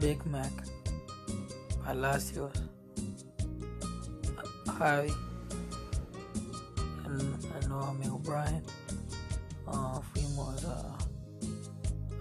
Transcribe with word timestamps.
Big 0.00 0.24
Mac, 0.26 0.52
Palacios, 1.84 2.52
Javi, 4.78 5.12
el, 7.06 7.68
nuevo 7.68 7.84
amigo 7.84 8.18
Brian. 8.18 8.62
Ah, 9.66 10.00
fuimos 10.12 10.64
a, 10.64 10.96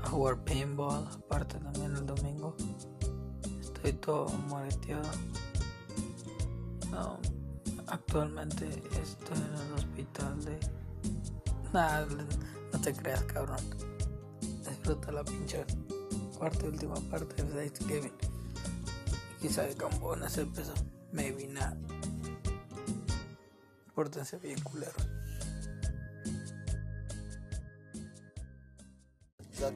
a 0.03 0.09
jugar 0.09 0.37
paintball, 0.45 1.07
aparte 1.07 1.57
también 1.59 1.95
el 1.95 2.05
domingo. 2.05 2.55
Estoy 3.59 3.93
todo 3.93 4.29
moreteado. 4.49 5.09
Um, 6.91 7.17
actualmente 7.87 8.67
estoy 9.01 9.37
en 9.37 9.67
el 9.67 9.73
hospital 9.73 10.45
de... 10.45 10.59
Nah, 11.73 12.05
no 12.71 12.81
te 12.81 12.93
creas, 12.93 13.23
cabrón. 13.23 13.57
Disfruta 14.41 15.11
la 15.11 15.23
pinche 15.23 15.65
y 16.61 16.65
última 16.67 16.95
parte 17.09 17.41
de 17.43 17.69
Thanksgiving. 17.69 18.13
Quizá 19.41 19.63
de 19.63 19.75
cambones 19.75 20.37
empezó. 20.37 20.73
Maybe 21.11 21.47
not. 21.47 21.75
Pórtense 23.93 24.37
bien 24.37 24.59
culero. 24.61 24.93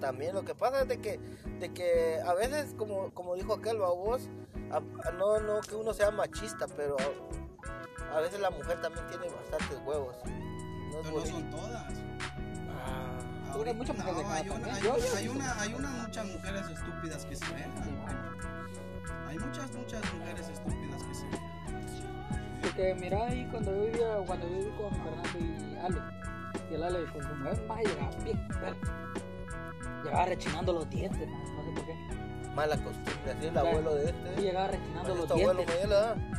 También 0.02 0.36
lo 0.36 0.44
que 0.44 0.54
pasa 0.54 0.82
es 0.82 0.88
de 0.90 1.00
que, 1.00 1.18
de 1.60 1.74
que 1.74 2.20
a 2.26 2.34
veces, 2.34 2.74
como, 2.78 3.10
como 3.14 3.36
dijo 3.36 3.54
aquel 3.54 3.78
babos, 3.78 4.22
a- 4.70 4.78
a- 5.08 5.12
no, 5.12 5.40
no 5.40 5.62
que 5.62 5.76
uno 5.76 5.94
sea 5.94 6.12
machista, 6.12 6.68
pero 6.68 6.98
a 8.14 8.20
veces 8.20 8.42
la 8.42 8.50
mujer 8.50 8.82
también 8.82 9.08
tiene 9.08 9.28
bastantes 9.30 9.78
huevos. 9.86 10.16
No 10.26 11.00
es 11.00 11.08
Pero 11.08 11.20
no 11.20 11.26
son 11.26 11.50
todas. 11.52 11.94
Hay 13.66 13.74
muchas 13.74 13.98
mujeres 13.98 14.16
no, 14.24 14.30
de 14.30 14.34
hay, 14.36 14.44
cada 14.44 14.56
una, 14.56 14.68
también. 14.68 14.76
hay, 14.76 14.82
Yo- 14.84 14.98
yo- 14.98 15.18
hay 15.18 15.28
una, 15.28 15.60
hay 15.62 15.74
unas 15.74 15.92
muchas 16.08 16.26
mujeres 16.28 16.70
estúpidas 16.70 17.26
que 17.26 17.36
se 17.36 17.46
dejan. 17.54 17.74
Hay 19.28 19.40
muchas, 19.40 19.72
muchas 19.74 20.14
mujeres 20.14 20.50
estúpidas 20.50 21.04
que 21.04 21.16
se 21.16 21.26
dejan. 21.26 21.48
Porque 22.62 22.96
mira 23.00 23.26
ahí 23.28 23.48
cuando 23.52 23.72
yo 23.76 23.82
vivía, 23.86 24.16
cuando 24.26 24.48
yo 24.48 24.58
viví 24.58 24.72
con 24.78 24.92
Fernando 24.92 25.40
y 25.40 25.78
Ale, 25.78 26.02
y 26.70 26.74
el 26.74 26.84
Ale 26.84 27.06
con 27.12 27.22
su 27.24 27.36
mujer 27.36 27.62
más 27.68 27.78
llegaba 27.84 28.24
bien, 28.24 28.48
pero 28.60 28.76
llegaba 30.04 30.26
rechinando 30.26 30.74
los 30.74 30.90
dientes, 30.90 31.28
man, 31.30 31.44
no 31.56 31.64
sé 31.64 31.72
por 31.76 31.86
qué. 31.86 32.48
Mala 32.56 32.76
costumbre, 32.78 33.32
así 33.38 33.46
el 33.46 33.52
Claro. 33.52 33.68
abuelo 33.70 33.96
de 33.96 34.04
Y 34.04 34.08
este. 34.08 34.42
llegaba 34.42 34.68
rechinando 34.68 35.16
los 35.16 35.32
abuelo 35.32 35.54
dientes. 35.54 35.78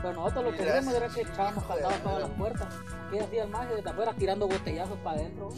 Pero 0.03 0.13
nosotros 0.15 0.45
lo 0.45 0.53
que 0.53 0.63
hacíamos 0.69 0.95
era 0.95 1.09
que 1.09 1.21
echábamos 1.21 1.65
candados 1.65 2.03
todas 2.03 2.21
las 2.21 2.31
puertas. 2.31 2.75
Que 3.11 3.21
hacía 3.21 3.45
el 3.45 3.51
maje 3.51 3.75
desde 3.75 3.91
afuera 3.91 4.15
tirando 4.15 4.47
botellazos 4.49 4.99
para 4.99 5.21
adentro. 5.21 5.49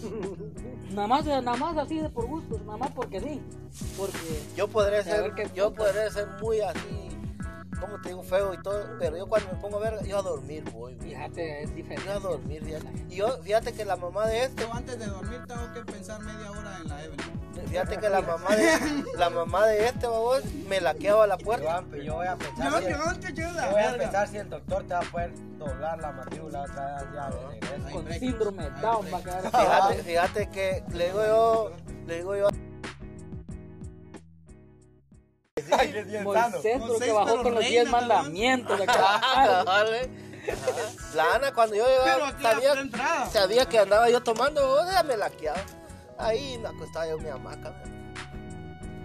nada 0.93 1.09
más, 1.09 1.25
nada 1.25 1.57
más 1.57 1.77
así 1.77 1.99
de 1.99 2.09
por 2.09 2.27
gusto, 2.27 2.59
nada 2.65 2.79
más 2.79 2.91
porque 2.93 3.21
sí. 3.21 3.41
Porque 3.97 4.19
Yo 4.57 4.69
podré 4.69 5.03
ser, 5.03 5.33
qué 5.35 5.49
yo 5.55 5.73
podré 5.73 6.11
ser 6.11 6.29
muy 6.41 6.61
así, 6.61 7.00
como 7.81 8.01
te 8.01 8.09
digo, 8.11 8.23
feo 8.23 8.55
y 8.55 8.59
todo, 8.63 8.85
pero 8.99 9.17
yo 9.17 9.27
cuando 9.27 9.53
me 9.53 9.59
pongo 9.59 9.79
a 9.79 9.91
ver, 9.91 10.05
yo 10.07 10.19
a 10.19 10.23
dormir 10.23 10.63
voy, 10.73 10.95
güey. 10.95 11.11
fíjate, 11.11 11.63
es 11.65 11.75
diferente. 11.75 12.05
Yo 12.07 12.13
a 12.13 12.19
dormir, 12.21 12.65
fíjate. 12.65 12.87
Y 13.09 13.17
yo, 13.17 13.39
fíjate 13.43 13.73
que 13.73 13.85
la 13.85 13.97
mamá 13.97 14.27
de 14.27 14.45
este, 14.45 14.63
Yo 14.63 14.73
antes 14.75 14.99
de 14.99 15.07
dormir 15.07 15.41
tengo 15.47 15.73
que 15.73 15.81
pensar 15.93 16.21
media 16.21 16.51
hora 16.51 16.79
en 16.83 16.89
la 16.89 17.05
Evelyn. 17.05 17.69
fíjate 17.69 17.97
que 17.99 18.09
la 18.09 18.21
mamá 18.23 18.57
de, 18.57 19.05
la 19.19 19.31
mamá 19.31 19.67
de 19.67 19.87
este, 19.87 20.07
babos, 20.07 20.45
me 20.69 20.81
laqueaba 20.81 21.27
la 21.27 21.37
Yo, 21.39 21.45
puerta. 21.45 21.79
a- 21.79 21.97
yo 21.97 22.15
voy 22.15 22.27
a 22.27 22.37
pensar 22.37 22.71
Yo 22.71 22.79
si 22.79 22.93
no 22.93 23.21
te 23.21 23.35
quiero 23.35 23.51
yo 23.51 23.57
la 23.57 23.71
voy 23.71 23.83
a 23.83 23.97
pensar 23.99 24.29
si 24.29 24.37
el 24.39 24.49
doctor 24.51 24.83
te 24.87 24.95
va 24.95 25.01
a 25.01 25.11
poder 25.11 25.33
doblar 25.59 25.99
la 26.01 26.13
mandíbula 26.13 26.63
otra 26.63 26.97
vez 27.03 27.05
ya 27.15 27.31
de 27.31 27.47
regreso. 27.49 27.91
Con 27.93 28.13
síndrome 28.13 28.71
Down 28.81 29.07
va 29.13 29.19
a 29.19 29.23
quedar. 29.23 29.43
Fíjate, 29.51 30.03
fíjate 30.03 30.49
que 30.51 30.85
le 30.93 31.07
digo 31.07 31.27
yo, 31.27 31.73
le 32.07 32.17
digo 32.17 32.37
yo, 32.37 32.49
Moisés, 36.25 36.81
pero 36.83 36.99
que 36.99 37.13
bajó 37.13 37.43
con 37.43 37.55
los 37.55 37.65
reina, 37.65 37.69
10 37.69 37.85
¿verdad? 37.85 38.01
mandamientos. 38.01 38.79
de 38.79 38.87
Ah. 38.89 39.85
La 41.15 41.35
Ana 41.35 41.53
cuando 41.53 41.77
yo 41.77 41.85
llegaba, 41.87 42.33
sabía, 42.41 43.29
sabía 43.31 43.67
que 43.67 43.79
andaba 43.79 44.09
yo 44.09 44.23
tomando, 44.23 44.67
oh, 44.67 44.85
ya 44.91 45.03
me 45.03 45.17
laqueaba. 45.17 45.61
Ahí 46.19 46.59
me 46.59 46.69
acostaba 46.69 47.07
yo 47.07 47.17
en 47.19 47.23
mi 47.25 47.29
hamaca, 47.31 47.73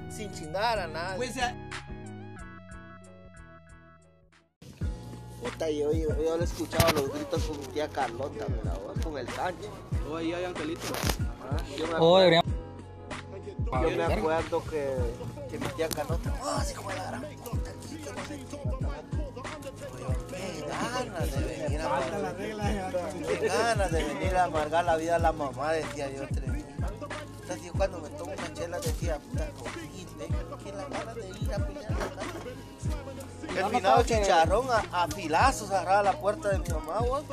sin 0.10 0.32
chingar 0.34 0.80
a 0.80 0.88
nadie. 0.88 1.18
Pues, 1.18 1.36
ya- 1.36 1.54
Puta, 5.42 5.70
yo, 5.70 5.92
yo, 5.92 6.10
yo 6.24 6.38
le 6.38 6.44
escuchaba 6.46 6.92
los 6.94 7.14
gritos 7.14 7.44
con 7.44 7.60
mi 7.60 7.66
tía 7.68 7.88
Carlota, 7.90 8.46
¿verdad? 8.48 8.80
con 9.04 9.18
el 9.18 9.28
Sánchez. 9.30 9.70
Oh, 10.10 10.16
ahí 10.18 10.34
hay 10.34 10.46
Angelito. 10.46 10.82
Ah, 11.44 11.58
Yo 11.78 11.86
me 11.88 11.94
Oh, 11.94 11.96
acuerdo, 11.96 12.18
deberíamos. 12.20 12.52
yo 13.72 13.90
me 13.98 14.04
acuerdo 14.16 14.64
que, 14.66 14.96
que 15.58 15.66
mi 15.66 15.72
tía 15.74 15.90
Carlota, 15.90 16.34
oh, 16.42 16.62
la 16.88 17.04
gran 17.06 17.22
puta, 17.38 17.72
qué". 17.90 18.06
Ganas 20.68 21.32
de 21.32 21.46
venir 21.46 21.82
a 21.82 21.86
amargar, 21.86 22.38
regla. 22.38 22.74
ya. 22.74 22.92
qué 23.28 23.48
ganas 23.48 23.92
de 23.92 24.04
venir 24.04 24.36
a 24.36 24.44
amargar 24.46 24.86
la 24.86 24.98
vida 24.98 25.16
a 25.16 25.20
la 25.20 25.32
mamá, 25.32 25.72
decía 25.72 26.10
yo 26.12 26.28
tremendo. 26.28 26.68
Entonces 27.42 27.72
cuando 27.76 28.00
me 28.00 28.10
tomo 28.10 28.34
una 28.34 28.54
chela 28.54 28.80
decía, 28.80 29.20
puta, 29.20 29.48
que 30.64 30.72
la 30.72 30.86
ganas 30.86 31.16
de 31.16 31.30
ir 31.30 31.54
a 31.54 31.58
pelear 31.66 31.92
a 31.92 32.00
la 32.00 32.16
casa. 32.16 33.60
El 33.60 33.66
finado 33.76 34.04
chicharrón 34.04 34.68
a, 34.70 35.04
a 35.04 35.08
filazos 35.08 35.72
agarraba 35.72 36.04
la 36.04 36.20
puerta 36.20 36.50
de 36.50 36.60
mi 36.60 36.68
mamá, 36.70 37.00
vos, 37.00 37.24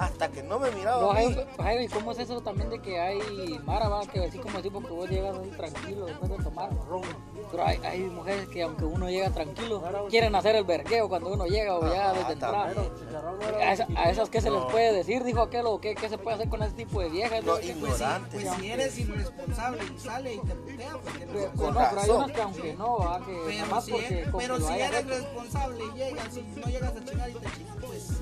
hasta 0.00 0.30
que 0.30 0.42
no 0.42 0.58
me 0.58 0.70
miraba. 0.70 1.02
No, 1.02 1.10
a 1.10 1.14
mí. 1.14 1.20
Jaime, 1.34 1.46
Jaime, 1.58 1.88
¿cómo 1.90 2.12
es 2.12 2.18
eso 2.20 2.40
también 2.40 2.70
de 2.70 2.80
que 2.80 2.98
hay 2.98 3.58
Mara, 3.64 3.88
va? 3.88 4.00
Que 4.06 4.24
así 4.24 4.38
como 4.38 4.58
así 4.58 4.70
porque 4.70 4.88
vos 4.90 5.08
llegas 5.10 5.36
así 5.36 5.50
tranquilo 5.50 6.06
después 6.06 6.30
de 6.30 6.38
tomar 6.42 6.70
ron. 6.88 7.02
Pero 7.50 7.64
hay, 7.66 7.78
hay 7.84 8.00
mujeres 8.00 8.48
que 8.48 8.62
aunque 8.62 8.84
uno 8.84 9.10
llega 9.10 9.28
tranquilo, 9.30 9.82
quieren 10.08 10.34
hacer 10.34 10.56
el 10.56 10.64
vergueo 10.64 11.08
cuando 11.08 11.30
uno 11.32 11.46
llega 11.46 11.76
o 11.76 11.82
ya 11.92 12.10
Ajá, 12.10 12.18
desde 12.18 12.32
entrada. 12.32 12.72
también. 12.72 13.60
A, 13.60 13.72
esa- 13.72 13.86
a 13.96 14.10
esas 14.10 14.30
que 14.30 14.40
se 14.40 14.50
les 14.50 14.60
No. 14.60 14.68
puede 14.68 14.92
decir, 14.92 15.22
dijo 15.24 15.42
aquel, 15.42 15.66
o 15.66 15.80
qué, 15.80 15.94
qué 15.94 16.08
se 16.08 16.16
puede 16.16 16.36
hacer 16.36 16.48
con 16.48 16.62
ese 16.62 16.72
tipo 16.74 17.00
de 17.00 17.08
viejas. 17.10 17.44
No, 17.44 17.54
¿no? 17.54 17.60
Que- 17.60 17.66
ignorantes. 17.66 18.42
Pues 18.44 18.54
si 18.58 18.70
eres 18.70 18.98
irresponsable 18.98 19.80
y 19.94 19.98
sale 19.98 20.34
y 20.34 20.38
te 20.38 20.54
putea, 20.54 20.92
pues 21.02 21.14
que 21.18 21.26
no 21.26 21.32
Pues, 21.32 21.44
pues 21.56 21.72
no, 21.72 21.80
pero 21.90 22.00
hay 22.00 22.10
unas 22.10 22.30
que 22.32 22.42
aunque 22.42 22.74
no, 22.74 22.98
va, 22.98 23.18
que 23.26 23.38
Pero 23.46 23.66
más 23.66 23.84
si, 23.84 23.90
porque 23.92 24.06
eres, 24.06 24.28
pero 24.38 24.56
que 24.56 24.62
si 24.62 24.72
eres 24.72 25.00
hecho. 25.00 25.08
responsable 25.08 25.84
y 25.84 25.98
llegas 25.98 26.36
y 26.36 26.42
no 26.42 26.66
llegas 26.66 26.90
a 26.96 27.04
chingar 27.04 27.30
y 27.30 27.34
te 27.34 27.50
chingas, 27.50 27.76
pues 27.84 28.20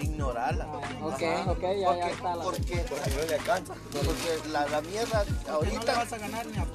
ignorarla. 0.00 0.64
Ah, 0.64 1.06
ok, 1.06 1.22
Ajá. 1.22 1.50
ok, 1.52 1.60
ya- 1.60 1.72
ya 1.76 1.86
porque, 1.86 2.10
está 2.12 2.36
la- 2.36 2.44
Porque, 2.44 2.84
No 3.16 3.22
le 3.28 3.34
alcanza. 3.34 3.74
porque 3.92 4.48
la, 4.50 4.66
la 4.68 4.80
mierda 4.82 5.24
porque 5.24 5.46
no 5.46 5.52
ahorita. 5.54 5.94
vas 5.94 6.12
a 6.12 6.18
ganar 6.18 6.46
ni 6.46 6.58
a. 6.58 6.66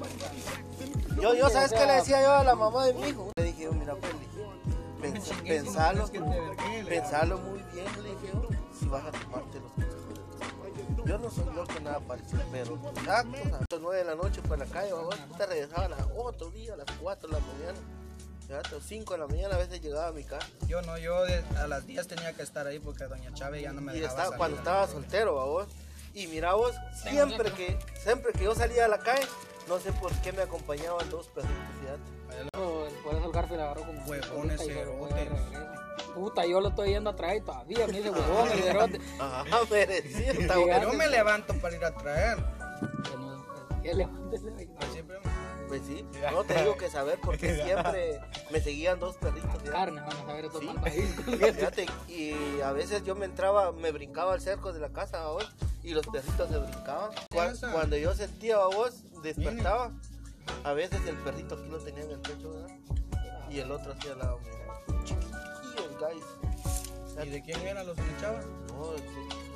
Yo, 1.20 1.34
yo, 1.34 1.48
¿sabes 1.50 1.72
qué 1.72 1.84
le 1.86 1.92
decía 1.94 2.22
yo 2.22 2.32
a 2.32 2.44
la 2.44 2.54
mamá 2.54 2.84
de 2.86 2.94
mi 2.94 3.08
hijo? 3.08 3.32
Le 3.36 3.44
dije, 3.44 3.64
yo, 3.64 3.72
mira, 3.72 3.94
pues, 3.96 4.12
le 5.00 5.10
dije, 5.12 5.18
pens- 5.32 5.42
pensalo, 5.42 6.08
pensalo 6.88 7.38
muy 7.38 7.58
bien, 7.72 7.86
le 8.02 8.10
dije 8.10 8.32
yo, 8.32 8.48
si 8.78 8.86
vas 8.86 9.04
a 9.04 9.10
tomarte 9.10 9.58
los 9.60 9.72
consejos 9.72 10.08
de 10.08 10.14
tu 10.14 10.92
mamá. 10.92 11.04
Yo 11.06 11.18
no 11.18 11.30
soy 11.30 11.54
loco 11.54 11.72
nada 11.82 12.00
parecido, 12.00 12.42
pero 12.52 12.74
exacto, 12.74 13.36
a 13.36 13.48
las 13.70 13.80
9 13.80 13.96
de 13.98 14.04
la 14.04 14.14
noche 14.14 14.42
por 14.42 14.58
la 14.58 14.66
calle, 14.66 14.92
babos, 14.92 15.16
te 15.36 15.46
regresaba 15.46 15.84
a 15.86 15.88
las 15.88 16.00
otro 16.16 16.50
día, 16.50 16.74
a 16.74 16.76
las 16.76 16.86
4 17.00 17.28
de 17.28 17.34
la 17.34 17.40
mañana. 17.40 17.78
Fíjate, 18.48 18.74
o 18.76 18.80
5 18.80 19.12
de 19.12 19.18
la 19.18 19.26
mañana 19.26 19.54
a 19.56 19.58
veces 19.58 19.82
llegaba 19.82 20.08
a 20.08 20.12
mi 20.12 20.24
casa. 20.24 20.46
Yo 20.66 20.80
no, 20.82 20.96
yo 20.96 21.22
de- 21.26 21.44
a 21.58 21.66
las 21.66 21.86
10 21.86 22.08
tenía 22.08 22.32
que 22.32 22.42
estar 22.42 22.66
ahí 22.66 22.78
porque 22.78 23.04
doña 23.04 23.32
Chávez 23.34 23.62
ya 23.62 23.72
no 23.74 23.82
me 23.82 23.94
y 23.94 24.00
dejaba 24.00 24.22
estaba, 24.22 24.24
salir 24.24 24.38
cuando 24.38 24.56
a 24.56 24.56
la 24.56 24.62
estaba 24.62 24.86
soltero, 24.88 25.34
babos. 25.34 25.68
Y 26.14 26.26
mira 26.28 26.54
vos, 26.54 26.74
siempre 26.94 27.52
que, 27.52 27.78
siempre 28.02 28.32
que 28.32 28.44
yo 28.44 28.54
salía 28.54 28.86
a 28.86 28.88
la 28.88 28.98
calle, 29.00 29.26
no 29.68 29.78
sé 29.78 29.92
por 29.92 30.10
qué 30.22 30.32
me 30.32 30.40
acompañaban 30.42 31.08
dos 31.10 31.26
perritos, 31.28 31.54
fíjate. 31.80 32.50
Por 32.52 32.88
por 33.02 33.14
eso 33.16 33.26
el 33.26 33.32
Garfield 33.32 33.60
agarró 33.60 33.82
como. 33.82 34.02
Huevones, 34.06 34.60
cerotes. 34.62 35.30
Puta, 36.14 36.46
yo 36.46 36.60
lo 36.60 36.68
estoy 36.70 36.90
yendo 36.90 37.10
a 37.10 37.16
traer 37.16 37.44
todavía, 37.44 37.86
me 37.86 37.92
dice 37.92 38.10
huevón 38.10 38.50
el 38.50 38.62
cerote. 38.62 39.00
Ajá, 39.20 39.58
merecido. 39.70 40.54
Yo 40.82 40.92
me 40.94 41.06
levanto 41.06 41.54
para 41.60 41.76
ir 41.76 41.84
a 41.84 41.94
traer. 41.94 42.38
Que 43.04 43.16
no, 43.16 43.82
que 43.82 43.94
levántese 43.94 44.68
siempre 44.92 45.18
Pues 45.68 45.82
sí, 45.86 46.04
no 46.32 46.44
te 46.44 46.54
digo 46.60 46.76
que 46.76 46.88
saber 46.90 47.18
porque 47.22 47.54
siempre 47.64 48.20
me 48.50 48.60
seguían 48.60 48.98
dos 48.98 49.16
perritos. 49.16 49.62
Carne, 49.70 50.00
vamos 50.00 50.28
a 50.28 50.32
ver 50.32 50.44
esos 50.46 50.60
Sí. 50.60 50.68
Fíjate, 51.54 51.86
y 52.08 52.60
a 52.62 52.72
veces 52.72 53.04
yo 53.04 53.14
me 53.14 53.26
entraba, 53.26 53.70
me 53.72 53.92
brincaba 53.92 54.32
al 54.32 54.40
cerco 54.40 54.72
de 54.72 54.80
la 54.80 54.88
casa, 54.90 55.20
babos, 55.20 55.50
y 55.82 55.92
los 55.92 56.06
perritos 56.06 56.48
se 56.48 56.58
brincaban. 56.58 57.10
Cuan- 57.30 57.52
Esa. 57.52 57.72
Cuando 57.72 57.96
yo 57.96 58.14
sentía, 58.14 58.56
babos, 58.58 59.04
despertaba. 59.22 59.92
A 60.64 60.72
veces 60.72 61.00
el 61.06 61.16
perrito 61.18 61.54
aquí 61.56 61.68
lo 61.68 61.78
tenía 61.78 62.04
en 62.04 62.10
el 62.12 62.20
pecho, 62.20 62.50
¿verdad? 62.54 62.76
Y 63.50 63.58
el 63.60 63.70
otro 63.70 63.92
hacía 63.92 64.12
al 64.12 64.18
lado 64.18 64.38
mío. 64.40 65.04
Chiquitillos, 65.04 65.98
guys. 66.00 66.24
¿Y 67.24 67.30
de 67.30 67.42
quién 67.42 67.60
eran 67.66 67.86
los 67.86 67.96
Chava? 68.20 68.40
No, 68.68 68.96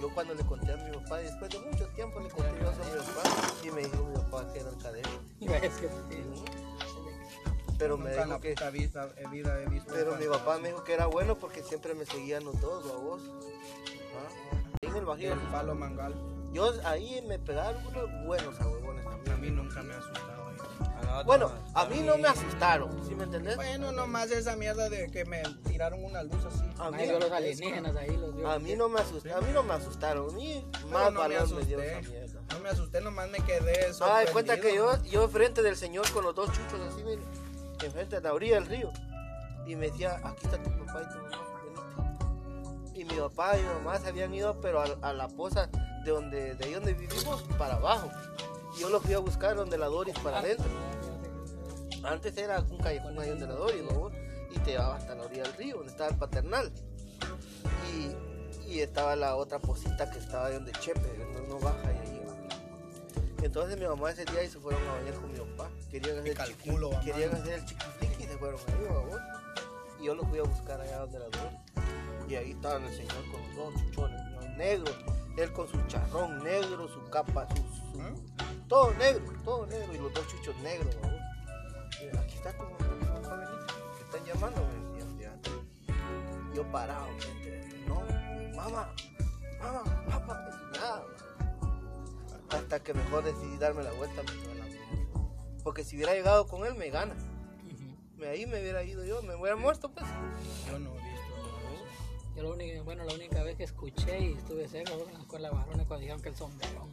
yo 0.01 0.13
cuando 0.15 0.35
le 0.35 0.45
conté 0.45 0.73
a 0.73 0.77
mi 0.77 0.97
papá, 0.97 1.19
después 1.19 1.51
de 1.51 1.59
mucho 1.61 1.87
tiempo 1.89 2.21
le 2.21 2.29
conté 2.29 2.53
yo 2.61 2.69
a 2.69 2.73
mi 2.73 2.91
papá, 2.99 3.55
y 3.63 3.71
me 3.71 3.83
dijo 3.83 4.05
mi 4.05 4.15
papá 4.17 4.53
que 4.53 4.61
eran 4.61 4.75
cadenas. 4.77 5.11
Que- 5.81 6.25
Pero 7.79 7.97
me 7.99 8.11
dijo 8.13 8.41
que... 8.41 8.55
vida, 9.31 9.61
he 9.63 9.69
visto. 9.69 9.93
Pero 9.93 10.17
mi 10.17 10.27
papá 10.27 10.59
me 10.59 10.69
dijo 10.69 10.85
que 10.85 10.93
era 10.95 11.07
bueno 11.07 11.37
porque 11.37 11.63
siempre 11.63 11.95
me 11.95 12.05
seguían 12.05 12.45
los 12.45 12.61
dos, 12.61 12.85
a 12.91 12.97
vos. 12.97 13.23
Ahí 14.83 14.89
en 14.91 14.97
el 14.97 15.05
bajío. 15.05 15.33
El 15.33 15.39
palo 15.41 15.75
mangal. 15.75 16.15
Yo 16.53 16.71
ahí 16.85 17.25
me 17.27 17.39
pegaron 17.39 17.85
unos 17.87 18.27
buenos 18.27 18.61
a 18.61 18.69
huevones 18.69 19.07
A 19.07 19.37
mí 19.37 19.51
nunca 19.51 19.83
me 19.83 19.95
ha 19.95 20.03
Bueno, 21.25 21.51
a 21.75 21.85
mí 21.87 22.01
no 22.01 22.17
me 22.19 22.29
asustaron, 22.29 22.91
¿sí 23.07 23.15
me 23.15 23.25
entendés? 23.25 23.57
Bueno, 23.57 23.93
nomás 23.93 24.31
esa 24.31 24.57
mierda 24.57 24.89
de 24.89 25.11
que 25.11 25.25
me 25.25 25.43
tiraron 25.69 26.03
una 26.05 26.23
luz 26.23 26.45
así. 26.45 26.63
A 26.79 26.91
mí, 26.91 27.07
los 27.07 27.31
alienígenas 27.31 27.95
ahí, 27.97 28.17
los 28.17 28.45
a 28.45 28.59
mí 28.59 28.75
no 28.77 28.89
me 28.89 29.01
asustaron, 29.01 29.43
a 29.43 29.47
mí 29.47 29.53
no 29.53 29.63
me 29.63 29.75
asustaron, 29.75 30.31
a 30.31 30.33
mí 30.33 30.65
más 30.91 31.05
no 31.05 31.11
me 31.13 31.19
valor 31.19 31.55
me 31.55 31.65
dieron 31.65 31.85
asusté. 31.87 31.99
esa 32.01 32.11
mierda. 32.11 32.41
No 32.53 32.61
me 32.61 32.69
asusté, 32.71 33.01
nomás 33.01 33.29
me 33.31 33.39
quedé 33.41 33.87
Ah, 34.01 34.21
de 34.21 34.33
cuenta 34.33 34.61
que 34.61 34.75
yo, 34.75 34.85
sorprendido. 34.85 35.13
yo 35.13 35.25
enfrente 35.25 35.63
del 35.63 35.77
señor 35.77 36.11
con 36.13 36.25
los 36.25 36.35
dos 36.35 36.51
chuchos 36.53 36.81
así, 36.93 37.03
mire, 37.05 37.23
enfrente 37.85 38.17
de 38.17 38.23
la 38.23 38.33
orilla 38.35 38.55
del 38.55 38.67
río. 38.67 38.91
Y 39.67 39.77
me 39.77 39.91
decía, 39.91 40.21
aquí 40.25 40.45
está 40.47 40.57
tu 40.63 40.71
papá 40.85 41.03
y 41.03 41.13
tu 41.13 41.23
mamá. 41.23 41.39
Y 42.95 43.05
mi 43.05 43.15
papá 43.15 43.59
y 43.59 43.63
mi 43.63 43.69
mamá 43.69 43.99
se 43.99 44.09
habían 44.09 44.35
ido, 44.35 44.61
pero 44.61 44.81
a, 44.81 44.87
a 45.03 45.13
la 45.13 45.29
poza 45.29 45.69
de 46.05 46.11
donde, 46.11 46.55
de 46.55 46.65
ahí 46.65 46.73
donde 46.75 46.95
vivimos, 46.95 47.43
para 47.59 47.75
abajo. 47.75 48.11
Y 48.77 48.81
yo 48.81 48.89
los 48.91 49.03
fui 49.03 49.15
a 49.15 49.19
buscar 49.19 49.55
donde 49.55 49.79
la 49.79 49.87
Doris 49.87 50.19
para 50.21 50.39
adentro. 50.41 50.67
Antes 52.05 52.37
era 52.37 52.61
un 52.61 52.79
callejón 52.79 53.19
ahí 53.19 53.29
donde 53.31 53.47
la 53.47 53.55
Doris, 53.55 53.83
¿no? 53.85 54.11
Y 54.51 54.59
te 54.61 54.73
llevaba 54.73 54.97
hasta 54.97 55.15
la 55.15 55.23
orilla 55.25 55.43
del 55.45 55.55
río, 55.55 55.77
donde 55.77 55.93
estaba 55.93 56.11
el 56.11 56.17
paternal. 56.17 56.73
Y, 57.91 58.71
y 58.71 58.81
estaba 58.81 59.17
la 59.17 59.37
otra 59.37 59.59
posita 59.59 60.11
que 60.11 60.19
estaba 60.19 60.47
ahí 60.47 60.55
donde 60.55 60.73
Chepe, 60.73 61.01
no, 61.33 61.41
no 61.55 61.59
baja 61.61 61.93
y 61.93 62.09
ahí 62.09 62.23
va. 62.27 62.35
Entonces 63.45 63.79
mi 63.79 63.87
mamá 63.87 64.11
ese 64.11 64.25
día 64.25 64.43
y 64.45 64.49
se 64.49 64.59
fueron 64.59 64.83
a 64.89 64.93
bañar 64.95 65.15
con 65.15 65.33
mi 65.33 65.39
papá. 65.39 65.71
Querían 65.91 66.19
hacer, 66.19 66.35
calculo, 66.35 66.91
chiqui- 66.93 67.05
querían 67.05 67.35
hacer 67.35 67.55
el 67.55 67.65
chiquifliqui 67.65 68.25
y 68.25 68.27
se 68.27 68.39
fueron 68.39 68.61
ahí. 68.69 70.01
Y 70.01 70.05
yo 70.07 70.15
los 70.15 70.29
fui 70.29 70.39
a 70.39 70.43
buscar 70.43 70.81
allá 70.81 70.99
donde 71.01 71.19
la 71.19 71.25
Doris. 71.27 71.59
Y 72.29 72.35
ahí 72.37 72.51
estaban 72.53 72.85
el 72.85 72.95
señor 72.97 73.15
con 73.31 73.41
los 73.43 73.57
dos 73.57 73.83
chuchones, 73.83 74.21
¿no? 74.33 74.41
negros. 74.57 74.97
Él 75.37 75.53
con 75.53 75.67
su 75.69 75.81
charrón 75.87 76.43
negro, 76.45 76.89
su 76.89 77.03
capa, 77.11 77.47
su, 77.49 77.57
su- 77.57 78.01
¿Ah? 78.03 78.13
todo 78.69 78.93
negro, 78.95 79.25
todo 79.45 79.67
negro. 79.67 79.95
Y 79.95 79.99
los 79.99 80.13
dos 80.15 80.27
chuchos 80.29 80.55
negros, 80.63 80.95
babos. 81.03 81.21
Aquí 82.19 82.35
está 82.37 82.57
como 82.57 82.75
jovenito 82.77 83.75
que 83.97 84.03
están 84.05 84.25
llamando. 84.25 84.61
Yo 86.55 86.71
parado, 86.71 87.07
gente. 87.19 87.85
No, 87.87 88.01
mamá, 88.55 88.93
mamá, 89.61 90.05
papá, 90.07 90.51
y 90.75 90.77
nada. 90.79 91.05
Hasta 92.51 92.81
que 92.83 92.93
mejor 92.93 93.25
decidí 93.25 93.57
darme 93.57 93.83
la 93.83 93.93
vuelta. 93.93 94.23
Porque 95.65 95.83
si 95.85 95.97
hubiera 95.97 96.13
llegado 96.13 96.47
con 96.47 96.67
él, 96.67 96.75
me 96.75 96.91
gana. 96.91 97.15
Me- 98.19 98.27
Ahí 98.29 98.45
me 98.47 98.61
hubiera 98.61 98.83
ido 98.85 99.05
yo, 99.05 99.23
me 99.23 99.35
hubiera 99.35 99.57
muerto, 99.57 99.89
pues. 99.91 100.05
Yo 100.71 100.79
no 100.79 100.91
he 100.91 100.99
visto. 100.99 102.33
Yo 102.37 102.43
la 102.43 102.51
única, 102.51 102.83
bueno, 102.83 103.05
la 103.05 103.15
única 103.15 103.43
vez 103.43 103.57
que 103.57 103.65
escuché 103.65 104.21
y 104.21 104.33
estuve 104.35 104.69
cerca 104.69 104.93
fue 104.93 105.05
en 105.07 105.15
la 105.15 105.21
escuela 105.21 105.49
de 105.49 105.55
varones 105.55 105.87
cuando 105.87 106.01
dijeron 106.01 106.21
que 106.23 106.29
el 106.29 106.37
sombrerón 106.37 106.92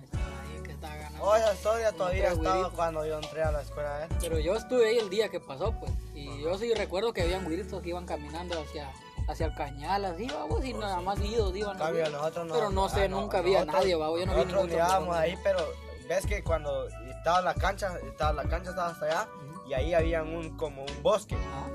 Oh, 1.22 1.36
esa 1.36 1.54
historia 1.54 1.92
todavía 1.92 2.30
estaba 2.32 2.70
cuando 2.72 3.06
yo 3.06 3.16
entré 3.20 3.44
a 3.44 3.52
la 3.52 3.62
escuela, 3.62 4.06
¿eh? 4.06 4.10
Pero 4.22 4.40
yo 4.40 4.56
estuve 4.56 4.90
ahí 4.90 4.98
el 4.98 5.10
día 5.10 5.30
que 5.30 5.40
pasó, 5.40 5.72
pues. 5.80 5.92
Y 6.14 6.42
yo 6.42 6.58
sí 6.58 6.74
recuerdo 6.74 7.14
que 7.14 7.22
habían 7.24 7.44
güiritos 7.46 7.82
que 7.82 7.90
iban 7.90 8.06
caminando 8.06 8.60
hacia, 8.60 8.90
hacia 9.28 9.46
el 9.48 9.54
cañal, 9.56 10.06
así, 10.06 10.28
vamos, 10.28 10.64
y 10.66 10.74
nada 10.74 11.02
más 11.02 11.20
idos 11.20 11.56
iban. 11.56 11.78
Cambio, 11.78 12.10
nosotros 12.10 12.46
no. 12.48 12.54
Pero 12.56 12.70
no 12.72 12.90
sé, 12.90 13.04
ah, 13.04 13.08
nunca 13.08 13.40
había 13.40 13.60
nosotros- 13.60 13.82
nadie, 13.82 13.96
vamos, 13.96 14.20
yo 14.20 14.26
no 14.26 14.32
vi 14.34 14.38
Nosotros 14.40 14.66
mirábamos 14.68 15.00
sombrerón. 15.16 15.24
ahí, 15.24 15.38
pero 15.44 15.60
ves 16.08 16.26
que 16.26 16.44
cuando 16.44 16.88
estaba 17.10 17.42
la 17.42 17.54
cancha, 17.54 17.94
estaba 18.08 18.34
la 18.34 18.44
cancha 18.50 18.70
estaba 18.72 18.90
hasta 18.90 19.06
allá 19.06 19.28
y 19.68 19.74
ahí 19.74 19.94
había 19.94 20.24
un 20.24 20.56
como 20.58 20.82
un 20.84 21.04
bosque. 21.04 21.36
Ajá. 21.36 21.68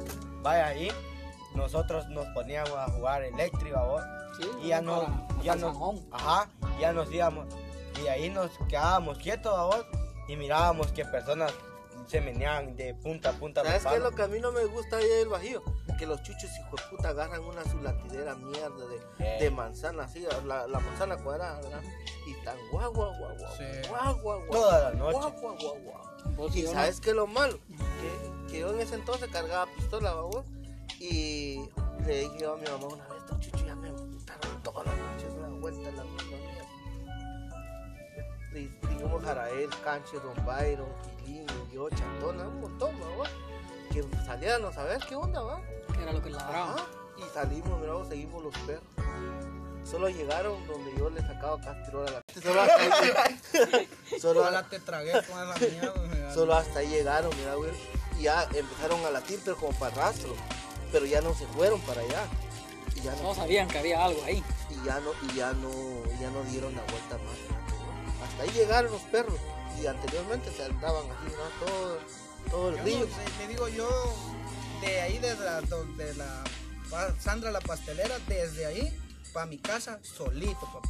Vaya 0.43 0.67
ahí, 0.67 0.91
nosotros 1.55 2.09
nos 2.09 2.27
poníamos 2.29 2.73
a 2.73 2.87
jugar 2.91 3.23
eléctrico, 3.23 3.79
¿vos? 3.87 4.03
Sí, 4.39 4.51
y 4.63 4.69
ya 4.69 4.81
no, 4.81 5.07
ya 5.43 5.55
no, 5.55 5.69
zanjón. 5.69 6.05
ajá, 6.11 6.49
ya 6.81 6.93
nos 6.93 7.11
íbamos 7.13 7.47
y 8.03 8.09
ahí 8.09 8.31
nos 8.31 8.51
quedábamos 8.69 9.19
quietos, 9.19 9.53
vos, 9.57 9.85
y 10.29 10.37
mirábamos 10.37 10.93
que 10.93 11.05
personas 11.05 11.53
se 12.07 12.21
meneaban 12.21 12.77
de 12.77 12.95
punta 12.95 13.31
a 13.31 13.33
punta. 13.33 13.63
¿Sabes 13.65 13.83
los 13.85 13.93
qué 13.93 13.97
es 13.99 14.03
lo 14.05 14.11
que 14.13 14.23
a 14.23 14.27
mí 14.29 14.39
no 14.41 14.53
me 14.53 14.65
gusta 14.67 14.97
ahí 14.99 15.09
del 15.09 15.29
Bajío? 15.29 15.63
Que 15.99 16.07
los 16.07 16.23
chuchos 16.23 16.51
hijo 16.59 16.77
de 16.77 16.83
puta 16.91 17.09
agarran 17.11 17.43
una 17.45 17.65
su 17.65 17.79
latidera 17.79 18.35
mierda 18.35 18.85
de, 19.19 19.25
de 19.41 19.51
manzana, 19.51 20.05
así, 20.05 20.27
la, 20.47 20.67
la 20.67 20.79
manzana 20.81 21.17
cuadrada, 21.17 21.61
¿verdad? 21.63 21.83
Y 22.27 22.35
tan 22.45 22.57
guau, 22.71 22.93
guau, 22.93 23.13
guau, 23.17 23.37
guau, 23.39 23.57
Sí. 23.57 23.89
guau, 23.89 24.15
guau, 24.21 24.39
guau, 24.47 24.51
Toda 24.51 24.91
la 24.91 24.97
noche. 24.97 25.19
guau, 25.19 25.33
guau, 25.41 25.57
guau, 25.57 25.79
guau. 25.83 26.35
Vos 26.37 26.57
Y 26.57 26.67
sabes 26.67 27.01
qué 27.01 27.11
es 27.11 27.17
lo 27.17 27.27
malo, 27.27 27.59
que, 27.69 28.51
que 28.53 28.61
yo 28.61 28.73
en 28.73 28.81
ese 28.81 28.97
entonces 28.97 29.29
cargaba 29.31 29.67
pistola, 29.77 30.13
babos, 30.15 30.45
y 31.01 31.61
le 32.07 32.19
dije 32.21 32.39
yo 32.41 32.55
a 32.55 32.57
mi 32.57 32.67
mamá 32.67 32.87
una 32.87 33.09
vez, 33.09 33.19
estos 33.21 33.41
chuchos 33.41 33.65
ya 33.67 33.75
me 33.77 33.91
gustaron 33.91 34.63
todas 34.63 34.87
las 34.87 34.97
noches, 34.97 35.33
una 35.39 35.49
vuelta 35.61 35.89
en 35.89 35.97
la 35.97 36.05
mierda. 36.05 36.34
Y 38.95 38.99
dijimos 38.99 39.25
Jarael, 39.25 39.71
Canche, 39.83 40.17
Don 40.21 40.47
Byron, 40.47 40.89
Quilín, 41.25 41.47
yo, 41.73 41.89
Chantona, 41.91 42.47
un 42.49 42.61
montón, 42.61 42.99
babos, 43.01 43.29
que 43.93 44.05
salían 44.25 44.65
a 44.65 44.73
saber 44.73 45.01
qué 45.09 45.17
onda, 45.17 45.43
va. 45.43 45.61
que 45.95 46.03
era 46.03 46.13
lo 46.13 46.23
que 46.23 46.31
ladraban. 46.31 46.71
Ajá, 46.77 46.87
Y 47.19 47.23
salimos, 47.35 47.81
mira, 47.81 47.93
vos, 47.95 48.09
seguimos 48.09 48.43
los 48.43 48.57
perros. 48.59 48.85
Solo 49.85 50.09
llegaron 50.09 50.67
donde 50.67 50.95
yo 50.97 51.11
le 51.11 51.21
sacaba 51.21 51.61
castirola 51.61 52.09
a 52.09 52.13
la 52.13 52.23
Solo 52.43 52.61
hasta 52.63 53.25
ahí, 53.25 53.89
solo, 54.21 54.41
Ojalá 54.41 54.63
te 54.63 54.81
tragué 54.81 55.13
con 55.13 55.23
esa 55.23 55.59
mierda. 55.59 56.35
Solo 56.35 56.55
hasta 56.55 56.79
ahí 56.79 56.89
llegaron, 56.89 57.31
mira, 57.37 57.55
güey. 57.55 57.71
Y 58.19 58.23
ya 58.23 58.45
empezaron 58.55 59.05
a 59.05 59.11
latir, 59.11 59.41
pero 59.45 59.57
como 59.57 59.73
para 59.79 59.95
rastro. 59.95 60.35
Pero 60.91 61.05
ya 61.05 61.21
no 61.21 61.35
se 61.35 61.47
fueron 61.49 61.81
para 61.83 62.01
allá. 62.01 62.23
Y 62.97 63.01
ya 63.01 63.11
no, 63.13 63.19
Todos 63.19 63.37
sabían 63.39 63.69
que 63.69 63.79
había 63.79 64.05
algo 64.05 64.23
ahí. 64.25 64.43
y 64.71 64.87
ya 64.87 65.01
no, 65.01 65.11
y 65.29 65.37
ya 65.37 65.53
no, 65.53 65.71
ya 66.21 66.31
no 66.31 66.43
dieron 66.45 66.75
la 66.75 66.83
vuelta 66.85 67.19
más. 67.19 67.54
Hasta 68.35 68.43
ahí 68.43 68.51
llegaron 68.51 68.91
los 68.91 69.03
perros. 69.03 69.39
Y 69.81 69.87
anteriormente 69.87 70.51
se 70.53 70.65
andaban 70.65 71.05
así, 71.11 71.33
¿no? 71.33 71.67
Todo, 71.67 71.99
todo 72.51 72.69
el 72.71 72.77
Yo 72.79 72.83
río. 72.85 72.99
no 72.99 73.05
sé, 73.07 73.31
te 73.39 73.49
digo 73.49 73.69
yo, 73.69 73.89
de 74.81 75.01
ahí 75.01 75.19
de 75.19 75.35
la, 75.37 75.61
de 75.61 76.15
la 76.15 76.45
Sandra 77.21 77.51
la 77.51 77.61
pastelera, 77.61 78.17
desde 78.29 78.67
ahí 78.67 79.01
para 79.33 79.47
mi 79.47 79.59
casa 79.59 79.99
solito, 80.03 80.61
papá. 80.61 80.89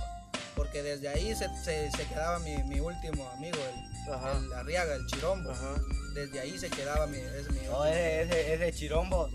Porque 0.57 0.83
desde 0.83 1.09
ahí 1.09 1.35
se, 1.35 1.49
se, 1.65 1.91
se 1.91 2.07
quedaba 2.07 2.39
mi, 2.41 2.57
mi 2.65 2.81
último 2.81 3.29
amigo, 3.31 3.59
el, 4.07 4.53
Arriaga, 4.53 4.95
el 4.95 5.07
Chirombo. 5.07 5.51
Ajá. 5.51 5.75
Desde 6.15 6.41
ahí 6.41 6.59
se 6.59 6.71
quedaba 6.71 7.07
mi, 7.07 7.19
es 7.19 7.51
mi 7.51 7.67
No, 7.67 7.85
ese, 7.87 8.23
ese, 8.23 8.55
ese 8.55 8.73
chirombo. 8.73 9.29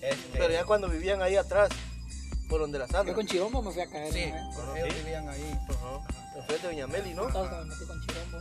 Este, 0.00 0.16
Pero 0.32 0.50
ya 0.50 0.64
cuando 0.64 0.88
vivían 0.88 1.22
ahí 1.22 1.36
atrás, 1.36 1.70
por 2.48 2.60
donde 2.60 2.78
la 2.78 2.86
Sandra. 2.88 3.12
Yo 3.12 3.14
con 3.14 3.26
Chirombo 3.26 3.62
me 3.62 3.70
fui 3.72 3.82
a 3.82 3.88
caer. 3.88 4.12
Sí, 4.12 4.32
¿no? 4.32 4.50
porque 4.56 4.80
ellos 4.80 4.96
vivían 4.96 5.28
ahí. 5.28 5.58
Ajá. 5.68 6.23
Enfrente 6.34 6.66
de 6.66 6.72
Doña 6.74 6.86
Meli, 6.88 7.14
¿no? 7.14 7.26
Todos 7.28 7.50
me 7.50 7.64
metí 7.64 7.84
con 7.86 8.00
Chirombo. 8.06 8.38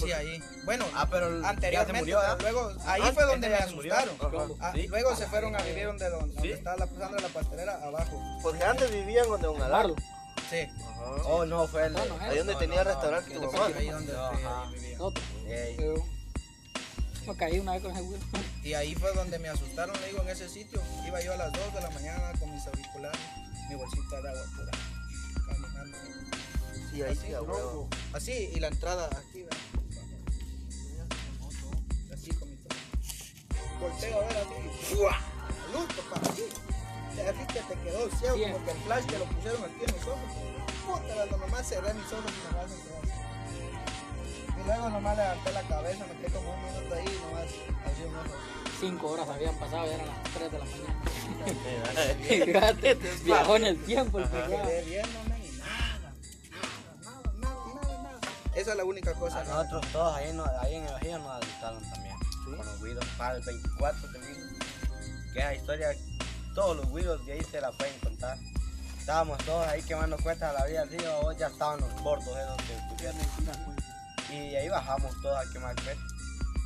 Sí, 0.00 0.12
ahí. 0.12 0.42
Bueno, 0.64 0.84
Ah, 0.94 1.06
pero 1.10 1.26
anteriormente, 1.46 1.92
se 1.94 1.98
murió, 2.00 2.20
pero 2.38 2.52
luego, 2.52 2.82
ahí 2.86 3.02
Ah, 3.04 3.12
fue 3.14 3.24
donde 3.24 3.48
me 3.48 3.54
asustaron. 3.56 4.16
Ah, 4.60 4.72
Sí. 4.74 4.86
Luego 4.88 5.16
se 5.16 5.26
fueron 5.26 5.54
a 5.56 5.62
vivir 5.62 5.86
donde, 5.86 6.10
donde 6.10 6.40
Sí. 6.42 6.50
está 6.52 6.76
la 6.76 6.86
Sandra 6.86 7.20
la 7.20 7.28
pastelera, 7.28 7.74
abajo. 7.84 8.20
Porque 8.42 8.62
antes 8.64 8.90
vivían 8.90 9.26
donde 9.28 9.46
Don. 9.46 9.58
Marlo. 9.58 9.94
Sí. 10.50 10.58
Ajá. 10.60 11.04
Oh, 11.24 11.44
no, 11.46 11.66
fue 11.66 11.86
el. 11.86 11.92
No, 11.92 12.04
no, 12.04 12.18
Ahí 12.20 12.38
donde 12.38 12.52
no, 12.54 12.58
tenía 12.58 12.84
no, 12.84 12.90
restaurante 12.90 13.32
Ahí 13.32 13.40
tu 13.40 13.46
mamá. 13.46 13.58
donde 13.58 13.78
ahí 13.78 13.90
vivía. 14.74 14.98
Ey. 15.48 15.76
Yo 15.78 15.94
me 17.32 17.36
caí 17.36 17.58
una 17.58 17.72
vez 17.72 17.82
con 17.82 17.90
ese 17.92 18.02
güey. 18.02 18.20
Y 18.62 18.74
ahí 18.74 18.94
fue 18.94 19.12
donde 19.14 19.38
me 19.38 19.48
asustaron, 19.48 19.98
le 20.00 20.06
digo, 20.08 20.22
en 20.22 20.28
ese 20.28 20.48
sitio. 20.48 20.80
Iba 21.06 21.20
yo 21.22 21.32
a 21.32 21.36
las 21.36 21.52
2 21.52 21.74
de 21.74 21.80
la 21.80 21.90
mañana 21.90 22.32
con 22.38 22.52
mis 22.52 22.64
auriculares, 22.66 23.20
mi 23.68 23.74
bolsita 23.76 24.20
de 24.20 24.28
agua 24.28 24.42
pura, 24.56 24.70
caminando. 25.46 25.98
Sí, 26.96 27.02
ahí 27.02 27.14
sí, 27.14 27.34
a 27.34 27.42
huevo. 27.42 27.88
Así, 28.14 28.50
y 28.54 28.58
la 28.58 28.68
entrada 28.68 29.10
aquí, 29.12 29.42
¿verdad? 29.42 29.58
Así 32.14 32.30
con 32.30 32.48
mi 32.48 32.56
traje. 32.56 32.80
Volteo 33.78 34.16
a 34.16 34.20
ver 34.20 34.36
así. 34.38 34.94
¡Buah! 34.94 35.18
Luz, 35.74 35.92
papá, 35.92 36.30
así. 36.30 36.44
Así 37.20 37.46
que 37.52 37.60
te 37.60 37.80
quedó 37.82 38.08
ciego, 38.18 38.36
Bien. 38.36 38.52
como 38.52 38.64
que 38.64 38.70
el 38.70 38.78
flash 38.78 39.04
que 39.04 39.18
lo 39.18 39.24
pusieron 39.26 39.64
aquí 39.64 39.84
en 39.86 39.92
los 39.94 40.06
ojos. 40.06 40.30
Puta, 40.86 41.14
cuando 41.14 41.36
nomás 41.36 41.68
cerré 41.68 41.92
mis 41.92 42.12
ojos 42.12 42.32
y 42.32 42.54
nomás 42.54 42.64
así. 42.64 42.80
Y 44.58 44.66
luego 44.66 44.88
nomás 44.88 45.16
levanté 45.18 45.52
la 45.52 45.62
cabeza, 45.68 46.06
me 46.06 46.18
quedé 46.18 46.32
como 46.32 46.54
un 46.54 46.64
minuto 46.64 46.94
ahí 46.94 47.04
y 47.04 47.26
nomás 47.26 47.44
abrí 47.84 48.04
un 48.08 48.16
ojo. 48.16 48.56
Cinco 48.80 49.10
horas 49.10 49.28
habían 49.28 49.54
pasado, 49.56 49.86
ya 49.86 49.94
eran 49.96 50.06
las 50.06 50.22
3 50.32 50.52
de 50.52 50.58
la 50.58 50.64
mañana. 50.64 50.96
Fíjate, 52.76 52.94
viajó 53.22 53.56
en 53.56 53.66
el 53.66 53.84
tiempo 53.84 54.18
el 54.18 54.30
Me 54.30 55.25
Esa 58.56 58.70
es 58.72 58.76
la 58.76 58.84
única 58.84 59.12
cosa. 59.14 59.40
A 59.40 59.44
¿no? 59.44 59.54
nosotros 59.54 59.86
todos 59.92 60.14
ahí, 60.16 60.32
no- 60.32 60.44
ahí 60.60 60.74
en 60.76 60.84
el 60.86 60.92
Bajío 60.92 61.18
nos 61.18 61.42
asustaron 61.42 61.82
también. 61.90 62.16
Con 62.44 62.56
los 62.56 62.78
güiros. 62.80 63.04
Para 63.18 63.36
el 63.36 63.42
24 63.42 64.12
te 64.12 64.18
digo. 64.20 64.46
Que 65.32 65.38
esa 65.40 65.54
historia, 65.54 65.88
todos 66.54 66.76
los 66.76 66.86
güiros 66.86 67.24
de 67.26 67.32
ahí 67.34 67.42
se 67.44 67.60
la 67.60 67.70
pueden 67.72 67.98
contar. 68.00 68.38
Estábamos 68.98 69.38
todos 69.44 69.66
ahí 69.68 69.82
quemando 69.82 70.16
cuentas 70.18 70.50
a 70.56 70.60
la 70.60 70.66
vida 70.66 70.84
del 70.84 70.98
río, 70.98 71.18
hoy 71.20 71.36
ya 71.36 71.46
estaban 71.48 71.78
los 71.80 72.02
bordos 72.02 72.26
esos 72.36 72.56
que 72.56 72.74
pusieron. 72.90 73.20
Y 74.30 74.56
ahí 74.56 74.68
bajamos 74.68 75.12
todos 75.22 75.36
a 75.36 75.52
quemar 75.52 75.74
cuentas. 75.76 76.04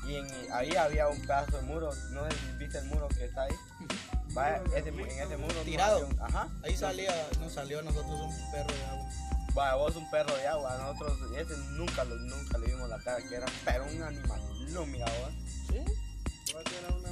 Y 0.06 0.16
en, 0.16 0.52
ahí 0.52 0.75
había 0.76 1.09
un 1.09 1.20
pedazo 1.20 1.56
de 1.59 1.62
muro, 1.64 1.90
no 2.12 2.23
viste 2.59 2.78
el 2.78 2.85
muro 2.87 3.09
que 3.09 3.25
está 3.26 3.42
ahí. 3.42 3.54
Vaya, 4.32 4.62
ese, 4.76 4.88
en 4.90 5.00
ese 5.00 5.37
muro 5.37 5.54
Tirado. 5.64 6.06
un- 6.06 6.23
ajá. 6.23 6.49
Ahí 6.64 6.76
salía, 6.76 7.12
nos 7.40 7.52
salió 7.52 7.80
a 7.80 7.82
nosotros 7.82 8.12
un 8.20 8.50
perro 8.52 8.73
de 8.75 8.85
agua. 8.87 9.09
Vaya, 9.54 9.75
vos 9.75 9.97
un 9.97 10.09
perro 10.11 10.35
de 10.37 10.47
agua, 10.47 10.76
nosotros 10.78 11.19
ese 11.37 11.57
nunca, 11.73 12.04
lo, 12.04 12.14
nunca 12.16 12.59
le 12.59 12.66
vimos 12.66 12.88
la 12.88 12.99
cara 12.99 13.19
que 13.28 13.35
era, 13.35 13.47
pero 13.64 13.85
un 13.85 14.02
animal, 14.02 14.40
no 14.71 14.87
mira 14.87 15.07
vos. 15.07 15.33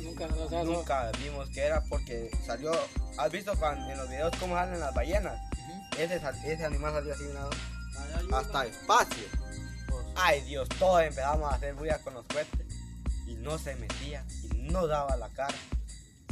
Nunca, 0.03 0.27
o 0.27 0.49
sea, 0.49 0.65
no- 0.65 0.73
Nunca 0.73 1.11
vimos 1.19 1.49
que 1.51 1.61
era 1.61 1.83
porque 1.89 2.31
salió, 2.47 2.73
¿has 3.19 3.31
visto 3.33 3.57
cuando, 3.59 3.91
en 3.91 3.99
los 3.99 4.09
videos 4.09 4.33
cómo 4.39 4.55
salen 4.55 4.81
las 4.81 4.95
ballenas? 4.95 5.39
Ese, 5.99 6.21
ese 6.45 6.65
animal 6.65 6.93
salió 6.93 7.13
así, 7.15 7.25
nada, 7.35 7.51
hasta 8.39 8.67
espacio. 8.67 9.25
Ay 10.17 10.41
Dios, 10.43 10.69
todos 10.79 11.03
empezamos 11.03 11.51
a 11.53 11.57
hacer 11.57 11.75
bulla 11.75 11.99
con 12.03 12.15
los 12.15 12.25
cohetes 12.27 12.67
y 13.27 13.35
no 13.35 13.59
se 13.59 13.75
metía 13.77 14.25
y 14.45 14.49
no 14.71 14.87
daba 14.87 15.17
la 15.17 15.29
cara. 15.31 15.55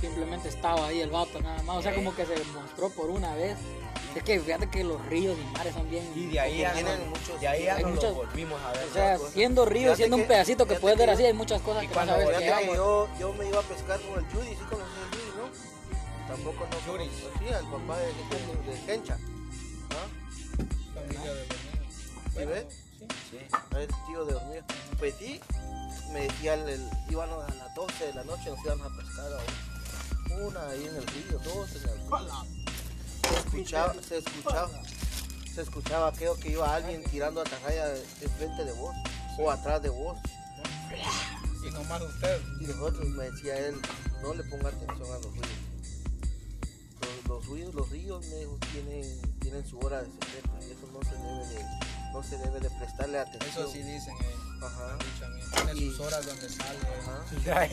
simplemente 0.00 0.48
estaba 0.48 0.86
ahí 0.88 1.00
el 1.00 1.10
vato 1.10 1.40
nada 1.40 1.62
más. 1.62 1.76
O 1.78 1.82
sea, 1.82 1.94
como 1.94 2.14
que 2.14 2.26
se 2.26 2.36
mostró 2.46 2.90
por 2.90 3.10
una 3.10 3.34
vez. 3.34 3.56
Es 4.16 4.22
que 4.24 4.40
fíjate 4.40 4.68
que 4.70 4.82
los 4.82 5.04
ríos 5.06 5.36
y 5.38 5.44
mares 5.56 5.74
son 5.74 5.88
bien. 5.90 6.10
Y 6.16 6.26
de 6.26 6.40
ahí 6.40 6.54
tienen 6.74 6.98
no, 7.00 7.06
muchos- 7.10 7.38
de 7.40 7.48
ahí 7.48 7.64
ya 7.64 7.76
hay 7.76 7.82
no 7.82 7.88
muchos- 7.90 8.04
lo 8.04 8.14
volvimos 8.14 8.60
a 8.62 8.72
ver. 8.72 8.84
O 8.88 8.92
sea, 8.92 9.18
siendo 9.18 9.64
río, 9.66 9.82
Fíjate 9.82 9.96
siendo 9.96 10.16
un 10.16 10.22
que- 10.22 10.28
pedacito 10.28 10.66
que 10.66 10.74
puedes 10.76 10.96
ver 10.98 11.08
que 11.08 11.12
así, 11.14 11.24
hay 11.24 11.32
muchas 11.34 11.60
cosas 11.60 11.84
y 11.84 11.86
que 11.86 11.90
no 11.90 11.94
cuando 11.94 12.12
sabes 12.14 12.26
a 12.28 12.38
Fíjate 12.40 12.54
hay. 12.54 12.66
que 12.70 12.74
yo, 12.76 13.08
yo 13.20 13.32
me 13.34 13.48
iba 13.48 13.58
a 13.58 13.62
pescar 13.62 14.00
con 14.00 14.18
el 14.24 14.30
Judy, 14.32 14.48
¿sí 14.48 14.64
conoces 14.70 14.92
el 15.12 15.18
Judy, 15.18 15.30
no? 15.36 16.26
Tampoco 16.28 16.66
no 16.70 16.86
Yuri. 16.92 17.08
conozco, 17.08 17.38
Sí, 17.38 17.54
al 17.54 17.70
papá 17.70 17.98
de, 17.98 18.06
de, 18.06 18.72
de 18.76 18.86
Kencha. 18.86 19.18
¿Ah? 19.90 20.08
Familia 20.94 21.34
de 21.34 21.44
¿Sí 22.38 22.44
ves? 22.46 22.66
Sí. 23.30 23.38
A 23.52 23.74
ver, 23.76 23.88
tío 24.06 24.24
de 24.24 24.34
hormiga. 24.34 24.64
Pues 24.98 25.14
sí, 25.18 25.40
me 26.12 26.20
decía 26.22 26.54
el, 26.54 26.68
el- 26.68 26.90
íbamos 27.10 27.44
a 27.44 27.54
las 27.54 27.74
12 27.74 28.06
de 28.06 28.14
la 28.14 28.24
noche, 28.24 28.48
nos 28.50 28.64
íbamos 28.64 28.92
a 28.92 28.96
pescar 28.96 29.26
a 29.32 30.34
una 30.42 30.68
ahí 30.68 30.86
en 30.86 30.96
el 30.96 31.06
río, 31.06 31.38
dos 31.38 31.70
en 31.76 31.82
el 31.90 31.98
río. 31.98 32.28
Se 33.28 33.38
escuchaba, 33.38 33.94
se 34.02 34.18
escuchaba, 34.18 34.70
se 35.54 35.62
escuchaba 35.62 36.12
creo 36.12 36.36
que 36.36 36.50
iba 36.50 36.74
alguien 36.74 37.02
tirando 37.04 37.40
atarraya 37.40 37.94
enfrente 38.20 38.64
de 38.64 38.72
vos 38.72 38.94
o 39.38 39.50
atrás 39.50 39.82
de 39.82 39.88
vos. 39.88 40.18
Y 41.66 41.70
nomás 41.72 42.02
usted. 42.02 42.40
Y 42.60 42.66
nosotros 42.66 43.08
me 43.08 43.30
decía 43.30 43.58
él, 43.58 43.80
no 44.22 44.34
le 44.34 44.44
ponga 44.44 44.68
atención 44.68 45.10
a 45.10 45.18
los 45.18 45.32
ríos. 45.32 45.48
Los, 47.00 47.26
los 47.28 47.48
ríos, 47.48 47.74
los 47.74 47.90
ríos 47.90 48.26
me 48.26 48.36
dijo, 48.36 48.58
tienen, 48.72 49.20
tienen 49.40 49.66
su 49.66 49.78
hora 49.80 50.02
de 50.02 50.06
secreto 50.12 50.50
y 50.60 50.70
eso 50.70 50.86
no 50.92 51.02
se 51.02 51.16
debe 51.16 51.46
de, 51.48 51.64
no 52.12 52.22
se 52.22 52.38
debe 52.38 52.60
de 52.60 52.70
prestarle 52.70 53.18
atención. 53.18 53.50
Eso 53.50 53.72
sí 53.72 53.78
dicen, 53.82 54.14
eh. 54.14 54.34
Ajá. 54.62 54.98
Tiene 55.54 55.74
sus 55.74 56.00
horas 56.00 56.26
donde 56.26 56.48
sale. 56.48 56.78
Ajá. 57.00 57.68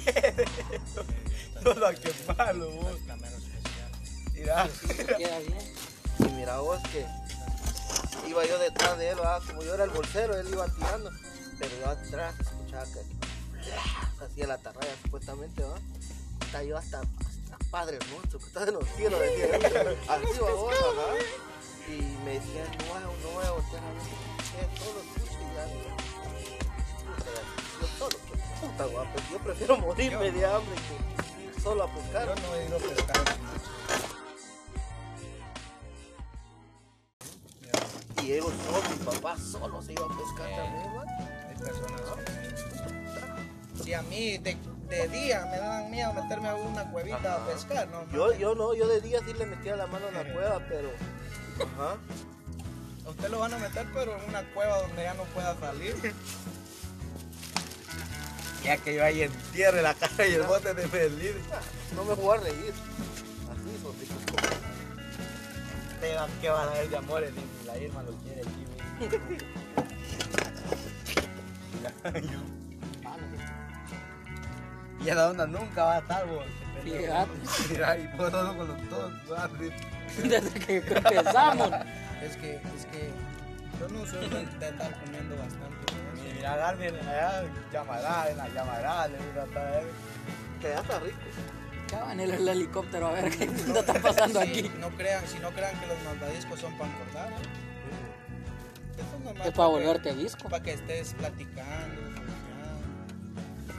Solo 1.61 1.87
a 1.87 1.93
quemarlo, 1.93 2.71
vos. 2.71 2.97
Mira. 4.33 4.67
Queda 5.17 5.39
bien. 5.47 5.73
Y 6.19 6.23
mira 6.33 6.59
vos 6.59 6.81
que 6.91 7.05
iba 8.27 8.45
yo 8.45 8.57
detrás 8.59 8.97
de 8.97 9.09
él, 9.09 9.15
¿verdad? 9.15 9.41
como 9.47 9.63
yo 9.63 9.73
era 9.73 9.83
el 9.83 9.89
bolsero, 9.89 10.37
él 10.37 10.47
iba 10.51 10.67
tirando, 10.67 11.11
pero 11.59 11.71
yo 11.79 11.89
atrás 11.89 12.35
escuchaba 12.39 12.85
que 12.85 14.25
hacía 14.25 14.47
la 14.47 14.57
tarraya 14.57 14.95
supuestamente, 15.03 15.63
¿va? 15.63 15.75
Hasta 16.41 16.63
yo 16.63 16.77
hasta, 16.77 16.99
hasta 16.99 17.57
padre 17.71 17.99
nuestro, 18.11 18.39
que 18.39 18.45
está 18.45 18.63
en 18.63 18.73
los 18.73 18.87
cielos, 18.95 19.19
decía 19.19 19.45
así 20.09 20.39
va 20.39 20.51
vos, 20.53 20.73
ajá. 20.73 21.15
Y 21.87 22.01
me 22.23 22.33
decía, 22.35 22.65
no 22.79 22.85
voy 22.85 22.97
a, 22.97 23.01
no 23.01 23.29
voy 23.33 23.45
a 23.45 23.51
voltear 23.51 23.83
a 23.83 23.89
ver, 23.89 24.01
eh, 24.57 24.69
solo 24.77 24.99
escucho 25.01 25.39
y 25.41 25.55
ya. 25.55 25.65
Yo 27.81 27.87
solo, 27.99 28.17
pues, 28.29 28.41
puta 28.61 28.85
guapo, 28.85 29.19
yo 29.31 29.37
prefiero 29.39 29.77
morirme 29.77 30.31
de 30.31 30.45
hambre 30.45 30.75
que 30.75 31.43
ir 31.43 31.61
solo 31.61 31.83
a 31.83 31.93
pescar. 31.93 32.27
Yo 32.27 32.35
no 32.35 32.55
he 32.55 32.65
ido 32.67 32.77
a 32.77 32.79
pescar. 32.79 33.23
Ellos 38.31 38.51
solos, 38.65 38.83
mi 38.89 39.05
papá 39.05 39.37
solo 39.37 39.81
se 39.81 39.93
iba 39.93 40.05
a 40.05 40.09
pescar 40.09 40.49
Eh. 40.49 40.55
también. 40.55 42.23
Si 43.83 43.93
a 43.93 44.01
mí 44.03 44.37
de, 44.37 44.57
de 44.89 45.07
día 45.09 45.45
me 45.51 45.57
dan 45.57 45.91
miedo 45.91 46.13
meterme 46.13 46.47
a 46.49 46.55
una 46.55 46.89
cuevita 46.91 47.35
a 47.35 47.45
pescar, 47.47 47.87
¿no? 47.89 48.09
Yo, 48.11 48.33
yo 48.37 48.55
no, 48.55 48.73
yo 48.73 48.87
de 48.87 49.01
día 49.01 49.19
sí 49.25 49.33
le 49.33 49.45
metía 49.45 49.75
la 49.75 49.87
mano 49.87 50.07
en 50.07 50.13
la 50.13 50.33
cueva, 50.33 50.59
pero. 50.69 50.89
Ajá. 51.57 51.97
A 53.05 53.09
usted 53.09 53.29
lo 53.29 53.39
van 53.39 53.53
a 53.53 53.57
meter, 53.57 53.85
pero 53.93 54.17
en 54.17 54.29
una 54.29 54.43
cueva 54.53 54.77
donde 54.81 55.03
ya 55.03 55.13
no 55.15 55.23
pueda 55.25 55.55
salir. 55.59 55.95
Ya 58.63 58.77
que 58.77 58.95
yo 58.95 59.03
ahí 59.03 59.23
entierre 59.23 59.81
la 59.81 59.93
cara 59.93 60.25
y 60.25 60.35
el 60.35 60.43
bote 60.43 60.73
de 60.73 60.87
feliz. 60.87 61.35
No 61.97 62.05
me 62.05 62.13
voy 62.13 62.37
a 62.37 62.41
reír. 62.43 62.73
Así 63.51 63.77
son 63.83 63.93
como. 66.11 66.27
Tenga 66.27 66.41
que 66.41 66.49
van 66.49 66.69
a 66.69 66.71
ver 66.73 66.89
de 66.89 66.97
amores 66.97 67.31
y 67.31 67.65
la 67.65 67.77
Irma 67.77 68.03
lo 68.03 68.11
quiere 68.17 68.41
aquí. 68.41 68.65
Y 75.03 75.09
esa 75.09 75.29
onda 75.29 75.45
nunca 75.45 75.83
va 75.83 75.95
a 75.95 75.99
estar, 75.99 76.25
vos. 76.27 76.45
Fíjate. 76.83 77.31
Mira, 77.69 77.97
y 77.97 78.07
vos 78.17 78.31
solo 78.31 78.57
con 78.57 78.67
los 78.67 78.89
dos, 78.89 79.27
guardi. 79.27 79.69
Desde 80.23 80.59
que 80.59 80.77
empezamos. 80.77 81.71
Es 82.21 82.37
que, 82.37 82.55
es 82.55 82.85
que 82.91 83.11
yo 83.79 83.87
no 83.89 84.05
soy 84.05 84.29
de, 84.29 84.45
de 84.45 84.69
estar 84.69 84.99
comiendo 85.03 85.35
bastante. 85.35 85.93
¿no? 85.93 86.33
Mira, 86.35 86.55
Garmin 86.55 86.95
allá, 86.95 87.43
llamará, 87.71 88.29
en 88.29 88.37
la 88.37 88.47
llamará, 88.49 89.07
le 89.07 89.17
digo 89.17 89.41
a 89.41 89.79
él. 89.79 89.87
Que 90.61 90.69
ya 90.69 90.79
está 90.79 90.99
rico. 90.99 91.17
Van 91.99 92.19
el, 92.19 92.31
el 92.31 92.47
helicóptero 92.47 93.07
a 93.07 93.11
ver 93.13 93.29
qué 93.37 93.43
onda 93.67 93.79
está 93.79 93.93
pasando 93.93 94.41
Sí, 94.41 94.49
aquí. 94.49 94.71
No 94.79 94.89
crean, 94.91 95.25
si 95.27 95.39
no 95.39 95.49
crean 95.51 95.79
que 95.79 95.87
los 95.87 96.01
mandadiscos 96.03 96.59
son 96.59 96.77
para 96.77 96.91
engordar. 96.91 97.29
¿eh? 97.31 97.35
Es 99.45 99.51
para 99.53 99.67
volverte 99.69 100.13
visco. 100.13 100.49
Para 100.49 100.63
que 100.63 100.73
estés 100.73 101.13
platicando. 101.13 102.01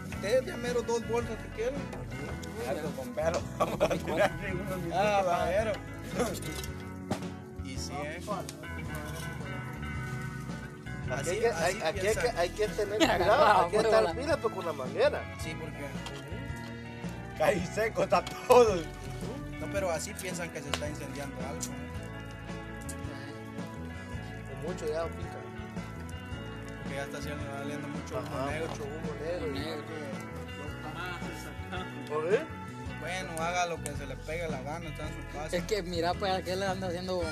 Ustedes 0.09 0.47
ya 0.47 0.57
mero 0.57 0.83
dos 0.83 1.07
bolsas 1.09 1.37
que 1.37 1.49
quieren. 1.57 1.81
Algo 2.69 2.91
con 2.93 3.09
pelo, 3.15 3.41
vamos 3.59 3.81
a 3.81 3.89
tirar 3.89 4.33
en 4.47 4.61
unos 4.61 4.77
minutos. 4.79 4.93
Ah, 4.99 5.23
bajero. 5.27 5.73
y 7.65 7.77
sí, 7.77 7.93
¿eh? 7.93 8.21
Así- 11.11 11.31
hay, 11.31 11.39
que, 11.41 11.49
así 11.49 11.63
hay, 11.65 11.83
aquí 11.83 12.07
hay, 12.07 12.15
que, 12.17 12.29
hay 12.31 12.49
que 12.51 12.69
tener 12.69 12.99
cuidado. 12.99 13.67
está 13.67 13.79
pruébala. 13.83 14.11
el 14.13 14.17
pila, 14.17 14.37
con 14.39 14.65
la 14.67 14.73
manguera. 14.73 15.21
Sí, 15.43 15.55
porque. 15.61 16.24
Caí 17.39 17.67
seco, 17.75 18.05
está 18.05 18.25
todo. 18.47 18.77
No, 19.61 19.67
pero 19.73 19.91
así 19.91 20.13
piensan 20.15 20.51
que 20.51 20.61
se 20.63 20.69
está 20.71 20.89
incendiando 20.89 21.37
algo. 21.47 21.61
Con 24.49 24.63
mucho 24.73 24.87
ya 24.87 25.05
pica. 25.05 25.39
Porque 26.83 26.95
ya 26.97 27.05
está 27.05 27.19
haciendo, 27.19 27.45
saliendo 27.59 27.89
mucho 27.89 28.19
humo 28.19 28.47
negro. 28.51 28.69
mucho 28.69 28.85
humo 28.85 29.15
negro. 29.25 29.47
y- 29.47 29.59
Negro. 29.59 29.85
¿Por 32.09 32.31
qué? 32.31 32.41
Bueno, 33.01 33.33
haga 33.43 33.67
lo 33.67 33.83
que 33.83 33.91
se 33.97 34.07
le 34.07 34.17
pegue 34.17 34.49
la 34.49 34.63
gana, 34.63 34.89
está 34.89 35.07
en 35.09 35.15
su 35.15 35.37
casa. 35.37 35.57
Es 35.57 35.65
que 35.65 35.83
mira, 35.83 36.15
pues 36.15 36.33
aquel 36.33 36.61
le 36.61 36.67
anda 36.67 36.87
haciendo 36.89 37.23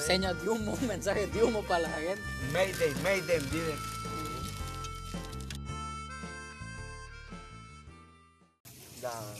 señas 0.00 0.40
de 0.42 0.48
humo, 0.48 0.76
mensajes 0.88 1.32
de 1.34 1.42
humo 1.42 1.62
para 1.62 1.80
la 1.80 1.88
gente. 1.90 2.22
Mayday, 2.52 2.94
Mayday, 3.02 3.40
dicen. 3.40 3.95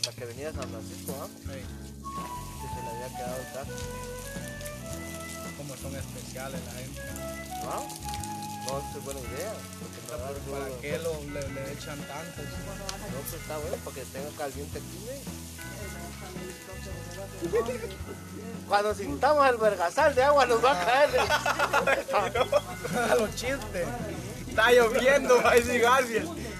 La, 0.07 0.13
que 0.13 0.25
venía 0.25 0.51
de 0.51 0.59
San 0.59 0.69
Francisco, 0.69 1.13
¿ah? 1.21 1.27
Ey, 1.53 1.63
Que 2.61 2.67
se 2.73 2.79
le 2.81 2.89
había 2.89 3.09
quedado 3.17 3.35
el 3.37 3.47
carro. 3.53 3.75
como 5.57 5.75
son 5.75 5.95
especiales 5.95 6.61
la 6.65 6.71
gente. 6.71 7.01
¿Ah? 7.65 7.83
No, 8.67 8.73
es 8.79 9.03
buena 9.03 9.19
idea. 9.21 9.53
Porque 9.79 9.99
da 10.09 10.27
algo- 10.27 10.51
¿Para 10.51 10.69
qué 10.81 10.97
lo, 10.99 11.13
le, 11.33 11.41
le 11.49 11.73
echan 11.73 11.99
tantos? 12.07 12.45
No, 12.45 13.19
pues 13.21 13.41
está 13.41 13.57
bueno, 13.57 13.75
para 13.83 13.95
que 13.95 14.05
tenga 14.05 14.29
caliente 14.37 14.79
aquí, 14.79 14.99
¿eh? 15.09 15.21
Cuando 18.67 18.93
sintamos 18.95 19.47
el 19.49 19.57
vergasal 19.57 20.13
de 20.15 20.23
agua 20.23 20.45
nos 20.45 20.63
va 20.63 20.71
a 20.81 20.85
caer. 20.85 21.19
A 23.11 23.15
los 23.15 23.29
chistes. 23.35 23.87
Está 24.47 24.71
lloviendo, 24.71 25.41
va 25.43 25.51
a 25.51 25.55
decir 25.55 25.81
Garfield. 25.81 26.56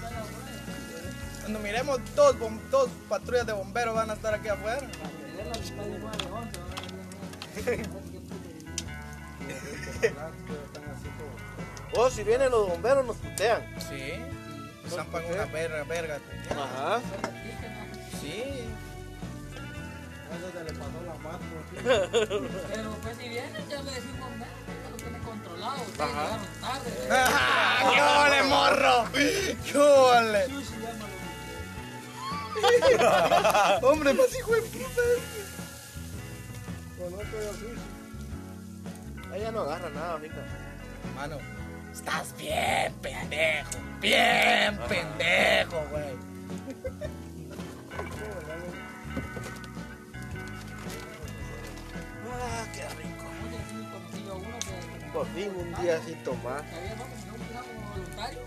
Cuando 1.48 1.60
miremos 1.66 1.98
dos, 2.14 2.38
bom- 2.38 2.60
dos 2.70 2.90
patrullas 3.08 3.46
de 3.46 3.54
bomberos 3.54 3.94
van 3.94 4.10
a 4.10 4.12
estar 4.12 4.34
aquí 4.34 4.48
afuera. 4.48 4.86
O 11.94 12.10
si 12.10 12.22
vienen 12.22 12.50
los 12.50 12.68
bomberos 12.68 13.04
nos 13.06 13.16
putean. 13.16 13.62
Sí. 13.88 14.12
Zampan 14.94 15.24
una 15.24 15.44
verga, 15.46 15.84
verga. 15.84 16.18
Ajá. 16.50 17.00
Sí. 18.20 18.44
Pero 22.74 22.90
pues 23.02 23.16
si 23.16 23.28
vienen 23.28 23.68
ya 23.68 23.82
le 23.82 23.90
decimos, 23.90 24.30
"Mira, 24.34 24.48
ya 24.84 24.90
lo 24.90 24.96
tiene 24.96 25.18
controlado, 25.20 25.80
ustedes 25.82 26.00
Ajá. 26.00 26.22
llegaron 26.24 26.46
tarde. 26.60 27.08
¡Ah, 27.10 27.90
¡Qué 27.94 28.00
ole, 28.28 28.42
morro! 28.48 29.04
¡Qué 29.12 29.78
ole! 29.78 30.46
Hombre, 33.82 34.14
más 34.14 34.38
hijo 34.38 34.52
de 34.52 34.62
puta. 34.62 35.02
Ella 39.34 39.52
no 39.52 39.60
agarra 39.60 39.90
nada, 39.90 40.18
mica. 40.18 40.44
Mano, 41.14 41.38
estás 41.92 42.34
bien 42.36 42.92
pendejo. 43.02 43.70
Bien 44.00 44.78
pendejo, 44.88 45.82
güey. 45.90 46.16
Ah, 52.30 52.64
qué 52.72 52.88
rico. 52.96 53.26
Por 55.12 55.26
fin 55.28 55.50
un 55.56 55.82
día 55.82 56.00
sin 56.04 56.22
tomar. 56.24 56.64
que 56.64 56.76
había, 56.76 56.94
un 56.94 57.90
voluntario, 57.90 58.40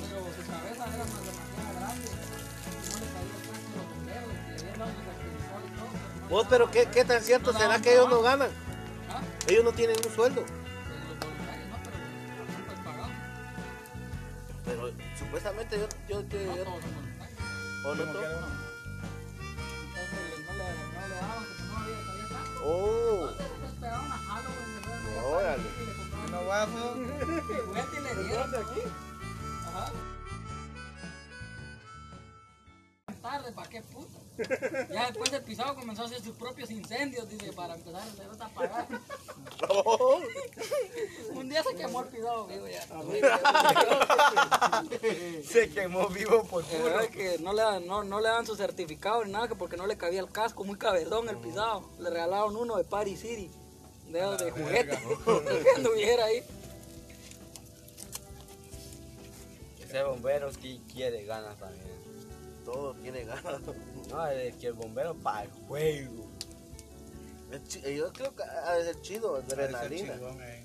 pero 0.00 0.20
su 0.34 0.50
cabeza 0.50 0.94
era 0.94 1.04
más 1.04 1.47
Vos, 6.28 6.46
pero 6.50 6.70
qué, 6.70 6.86
qué 6.92 7.04
tan 7.04 7.22
cierto 7.22 7.52
No, 7.52 7.58
será 7.58 7.78
no, 7.78 7.82
que 7.82 7.92
ellos 7.94 8.08
no. 8.08 8.16
no 8.16 8.22
ganan? 8.22 8.50
¿Ah? 9.10 9.20
Ellos 9.46 9.64
no 9.64 9.72
tienen 9.72 9.96
un 10.06 10.14
sueldo. 10.14 10.42
Los 10.42 10.50
voluntarios 11.20 11.68
no, 11.70 11.76
pero 14.64 14.92
supuestamente 15.18 15.78
yo, 15.78 15.86
yo, 16.08 16.20
yo, 16.28 16.38
No 16.46 16.56
yo- 16.56 16.64
todos. 16.64 16.84
¿o 17.84 17.94
no 17.94 18.04
to- 18.04 18.20
Entonces 18.20 18.20
no 20.46 20.52
le, 20.52 20.64
no 20.92 21.08
le 21.08 21.14
daban, 21.14 21.44
como 21.44 21.68
no 21.68 21.76
había. 21.78 21.96
Oh, 22.62 23.28
Entonces 23.30 23.60
les 23.62 23.72
pegaban 23.80 24.12
a 24.12 24.14
fuera, 24.18 25.26
Órale. 25.26 25.62
y 25.62 25.86
le 25.86 25.92
compraban 26.10 26.68
No 26.74 26.78
juguete 27.64 27.96
y 27.96 28.00
le 28.02 28.12
dieron. 28.24 28.54
Ajá. 29.74 29.92
Tarde, 33.22 33.52
¿para 33.52 33.68
qué 33.68 33.82
puta? 33.82 34.18
Ya 34.92 35.06
después 35.06 35.30
del 35.30 35.42
pisado 35.42 35.74
comenzó 35.74 36.02
a 36.02 36.06
hacer 36.06 36.22
sus 36.22 36.36
propios 36.36 36.70
incendios, 36.70 37.28
dice, 37.28 37.52
para 37.52 37.74
empezar 37.74 38.02
a 38.40 38.44
apagar. 38.44 38.86
oh. 39.68 40.20
Un 41.34 41.48
día 41.48 41.62
se 41.62 41.74
quemó 41.74 42.02
el 42.02 42.08
pisado, 42.08 42.46
vivo 42.46 42.66
ya. 42.68 42.86
Se 45.48 45.70
quemó 45.70 46.08
vivo 46.08 46.44
por 46.44 46.64
Es 46.64 46.82
verdad 46.82 47.06
que 47.08 47.38
no 47.38 47.52
le, 47.52 47.62
dan, 47.62 47.86
no, 47.86 48.04
no 48.04 48.20
le 48.20 48.28
dan 48.28 48.46
su 48.46 48.54
certificado 48.56 49.24
ni 49.24 49.32
nada, 49.32 49.48
que 49.48 49.54
porque 49.54 49.76
no 49.76 49.86
le 49.86 49.96
cabía 49.96 50.20
el 50.20 50.30
casco, 50.30 50.64
muy 50.64 50.76
cabezón 50.76 51.28
el 51.28 51.38
pisado. 51.38 51.88
Le 51.98 52.10
regalaron 52.10 52.56
uno 52.56 52.76
de 52.76 52.84
Paris 52.84 53.20
City, 53.20 53.50
de, 54.08 54.20
de 54.20 54.50
juguete, 54.50 54.98
que 55.62 55.70
anduviera 55.76 56.24
ahí. 56.24 56.42
Ese 59.82 60.02
bombero 60.02 60.50
que 60.52 60.80
quiere 60.92 61.24
ganas 61.24 61.58
también. 61.58 61.86
Todo 62.64 62.94
tiene 62.94 63.24
ganas. 63.24 63.62
No, 64.08 64.26
es 64.28 64.54
que 64.56 64.68
el 64.68 64.72
bombero 64.74 65.14
para 65.16 65.44
el 65.44 65.50
juego. 65.50 66.28
Yo 67.96 68.12
creo 68.12 68.34
que 68.36 68.42
ha 68.42 68.72
de 68.74 68.84
ser 68.84 69.00
chido, 69.02 69.36
adrenalina. 69.36 70.14
eh. 70.42 70.64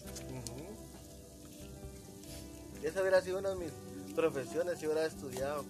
Esa 2.83 3.01
hubiera 3.01 3.21
sido 3.21 3.39
una 3.39 3.49
de 3.49 3.55
mis 3.55 3.71
profesiones 4.15 4.79
si 4.79 4.85
hubiera 4.87 5.05
estudiado. 5.05 5.63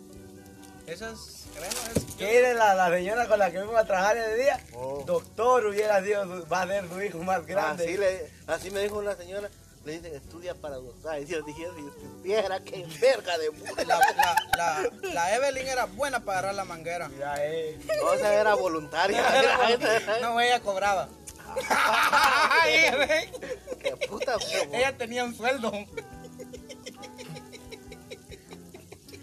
Esas, 0.88 1.46
es 1.56 2.16
¿Qué 2.18 2.40
era 2.40 2.54
la, 2.54 2.76
la 2.76 2.90
señora 2.98 3.28
con 3.28 3.40
la 3.40 3.50
que 3.52 3.60
fuimos 3.60 3.78
a 3.78 3.86
trabajar 3.86 4.18
ese 4.18 4.36
día? 4.36 4.60
Oh. 4.76 5.04
Doctor 5.06 5.68
hubiera 5.68 6.04
sido, 6.04 6.46
va 6.50 6.64
a 6.64 6.68
ser 6.68 6.90
su 6.90 7.02
hijo 7.02 7.20
más 7.20 7.46
grande. 7.46 7.86
Así, 7.86 7.98
le, 7.98 8.30
así 8.48 8.72
me 8.72 8.82
dijo 8.82 8.98
una 8.98 9.16
señora. 9.16 9.50
Le 9.86 10.00
dice, 10.00 10.16
estudia 10.16 10.56
para 10.56 10.78
doctor. 10.78 11.12
Ay, 11.12 11.26
Dios, 11.26 11.46
dije, 11.46 11.68
si 11.76 11.82
supiera 12.02 12.64
que 12.64 12.86
verga 13.02 13.38
de 13.38 13.52
puta. 13.52 13.84
la, 13.84 14.00
la, 14.00 14.36
la, 14.58 14.90
la 15.14 15.36
Evelyn 15.36 15.68
era 15.68 15.86
buena 15.86 16.22
para 16.24 16.40
agarrar 16.40 16.56
la 16.56 16.64
manguera. 16.64 17.10
Mira, 17.10 17.36
eh. 17.46 17.78
O 18.06 18.16
sea, 18.18 18.34
era 18.40 18.54
voluntaria. 18.56 19.22
No, 20.22 20.40
ella 20.40 20.62
cobraba. 20.62 21.10
Qué 23.82 23.96
puta, 24.08 24.40
fue, 24.40 24.66
vos. 24.66 24.76
ella 24.76 24.98
tenía 24.98 25.24
un 25.26 25.36
sueldo. 25.36 25.72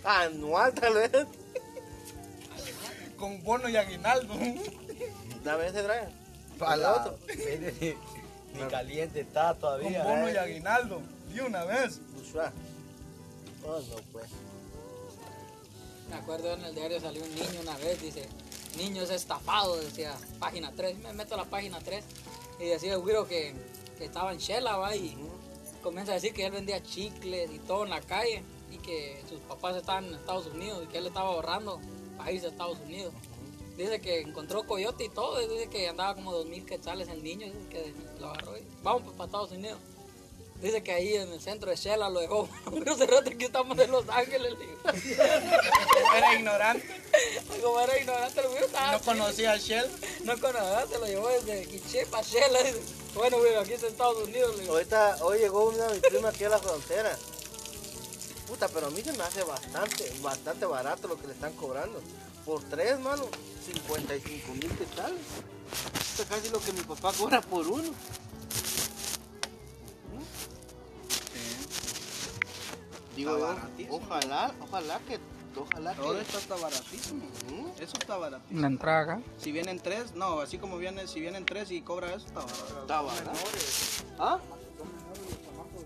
Anual, 0.04 0.72
tal 0.74 0.94
vez. 0.94 1.10
Con 3.16 3.42
bono 3.42 3.68
y 3.68 3.76
aguinaldo. 3.76 4.34
Dame 5.42 5.66
ese 5.66 5.82
Brian. 5.82 6.12
Para 6.58 6.74
El 6.74 6.82
la 6.82 6.92
otro. 6.94 7.18
Ni, 8.54 8.62
caliente 8.68 9.20
está 9.20 9.50
Con 9.50 9.60
todavía. 9.60 10.04
bono 10.04 10.28
eh. 10.28 10.32
y 10.34 10.36
aguinaldo. 10.36 11.02
De 11.32 11.42
una 11.42 11.64
vez. 11.64 12.00
Oh, 13.64 13.78
no, 13.78 13.96
pues. 14.12 14.26
Me 16.08 16.16
acuerdo 16.16 16.54
en 16.54 16.64
el 16.64 16.74
diario 16.74 17.00
salió 17.00 17.22
un 17.22 17.34
niño 17.34 17.60
una 17.62 17.76
vez, 17.76 18.00
dice, 18.02 18.28
niño 18.76 19.02
es 19.02 19.10
estafado, 19.10 19.76
decía, 19.76 20.16
página 20.40 20.72
3, 20.74 20.98
me 20.98 21.12
meto 21.12 21.34
a 21.34 21.38
la 21.38 21.44
página 21.44 21.78
3 21.78 22.04
y 22.58 22.64
decía 22.64 22.94
el 22.94 22.98
güiro 22.98 23.28
que, 23.28 23.54
que 23.96 24.06
estaba 24.06 24.32
en 24.32 24.38
Shela, 24.38 24.76
va, 24.76 24.96
y 24.96 25.16
comienza 25.82 26.12
a 26.12 26.14
decir 26.16 26.34
que 26.34 26.46
él 26.46 26.52
vendía 26.52 26.82
chicles 26.82 27.50
y 27.52 27.58
todo 27.60 27.84
en 27.84 27.90
la 27.90 28.00
calle 28.00 28.42
y 28.72 28.78
que 28.78 29.22
sus 29.28 29.38
papás 29.40 29.76
estaban 29.76 30.06
en 30.06 30.14
Estados 30.14 30.46
Unidos 30.46 30.82
y 30.84 30.86
que 30.88 30.98
él 30.98 31.06
estaba 31.06 31.28
ahorrando 31.28 31.80
para 32.16 32.32
irse 32.32 32.46
a 32.46 32.50
Estados 32.50 32.78
Unidos. 32.80 33.14
Dice 33.80 33.98
que 34.00 34.20
encontró 34.20 34.66
coyote 34.66 35.04
y 35.04 35.08
todo, 35.08 35.40
y 35.40 35.48
dice 35.48 35.68
que 35.70 35.88
andaba 35.88 36.14
como 36.14 36.32
dos 36.32 36.44
mil 36.44 36.66
quetzales 36.66 37.08
el 37.08 37.22
niño, 37.22 37.46
dice 37.46 37.68
que 37.70 37.94
lo 38.20 38.28
agarró 38.28 38.58
y 38.58 38.66
vamos 38.82 39.02
pues, 39.04 39.16
para 39.16 39.24
Estados 39.26 39.50
Unidos. 39.52 39.78
Dice 40.60 40.82
que 40.82 40.92
ahí 40.92 41.14
en 41.14 41.32
el 41.32 41.40
centro 41.40 41.70
de 41.70 41.76
Shela 41.76 42.10
lo 42.10 42.20
dejó. 42.20 42.46
Pero 42.70 42.94
cerrate 42.94 43.38
que 43.38 43.46
estamos 43.46 43.78
en 43.78 43.90
Los 43.90 44.06
Ángeles. 44.10 44.52
Era 46.16 46.34
ignorante. 46.34 46.86
Como 47.62 47.80
era 47.80 47.98
ignorante, 47.98 48.42
güey 48.42 48.64
estaba 48.64 48.90
No 48.92 48.96
así. 48.98 49.04
conocía 49.06 49.52
a 49.52 49.56
Shell. 49.56 49.90
No 50.24 50.38
conocía, 50.38 50.86
se 50.86 50.98
lo 50.98 51.06
llevó 51.06 51.28
desde 51.28 51.64
Quiché 51.66 52.04
para 52.06 52.22
Shela. 52.22 52.62
dice. 52.62 52.80
Bueno, 53.14 53.38
güey, 53.38 53.54
aquí 53.54 53.72
está 53.72 53.86
Estados 53.86 54.22
Unidos. 54.22 54.54
le 54.56 54.62
digo. 54.62 54.74
Ahorita, 54.74 55.16
hoy 55.22 55.38
llegó 55.38 55.64
una 55.70 55.86
de 55.86 55.94
mis 55.94 56.02
primas 56.02 56.34
aquí 56.34 56.44
a 56.44 56.50
la 56.50 56.58
frontera. 56.58 57.16
Puta, 58.46 58.68
pero 58.68 58.88
a 58.88 58.90
mí 58.90 59.00
se 59.02 59.12
me 59.14 59.22
hace 59.22 59.42
bastante, 59.44 60.12
bastante 60.20 60.66
barato 60.66 61.08
lo 61.08 61.18
que 61.18 61.26
le 61.26 61.32
están 61.32 61.54
cobrando. 61.54 62.02
Por 62.50 62.64
tres, 62.64 62.98
mano, 62.98 63.22
55 63.64 64.52
mil 64.54 64.68
quetzales. 64.76 65.20
Esto 66.00 66.22
es 66.24 66.28
casi 66.28 66.50
lo 66.50 66.58
que 66.58 66.72
mi 66.72 66.80
papá 66.80 67.12
cobra 67.16 67.40
por 67.40 67.64
uno. 67.64 67.92
Digo 73.14 73.38
yo, 73.38 73.56
ojalá, 73.90 74.52
ojalá 74.62 74.98
que, 75.06 75.20
ojalá 75.54 75.94
Todo 75.94 76.14
que. 76.14 76.22
esto 76.22 76.38
está 76.38 76.56
baratísimo. 76.56 77.22
Eso 77.78 77.92
está 77.96 78.16
baratísimo. 78.16 78.60
La 78.60 78.66
entrada 78.66 79.00
acá. 79.00 79.22
Si 79.38 79.52
vienen 79.52 79.78
tres, 79.78 80.16
no, 80.16 80.40
así 80.40 80.58
como 80.58 80.76
vienen, 80.76 81.06
si 81.06 81.20
vienen 81.20 81.46
tres 81.46 81.70
y 81.70 81.82
cobra 81.82 82.08
eso, 82.08 82.26
está 82.26 82.40
barato. 82.40 82.80
Está 82.80 83.00
barato. 83.00 83.38
¿Ah? 84.18 84.38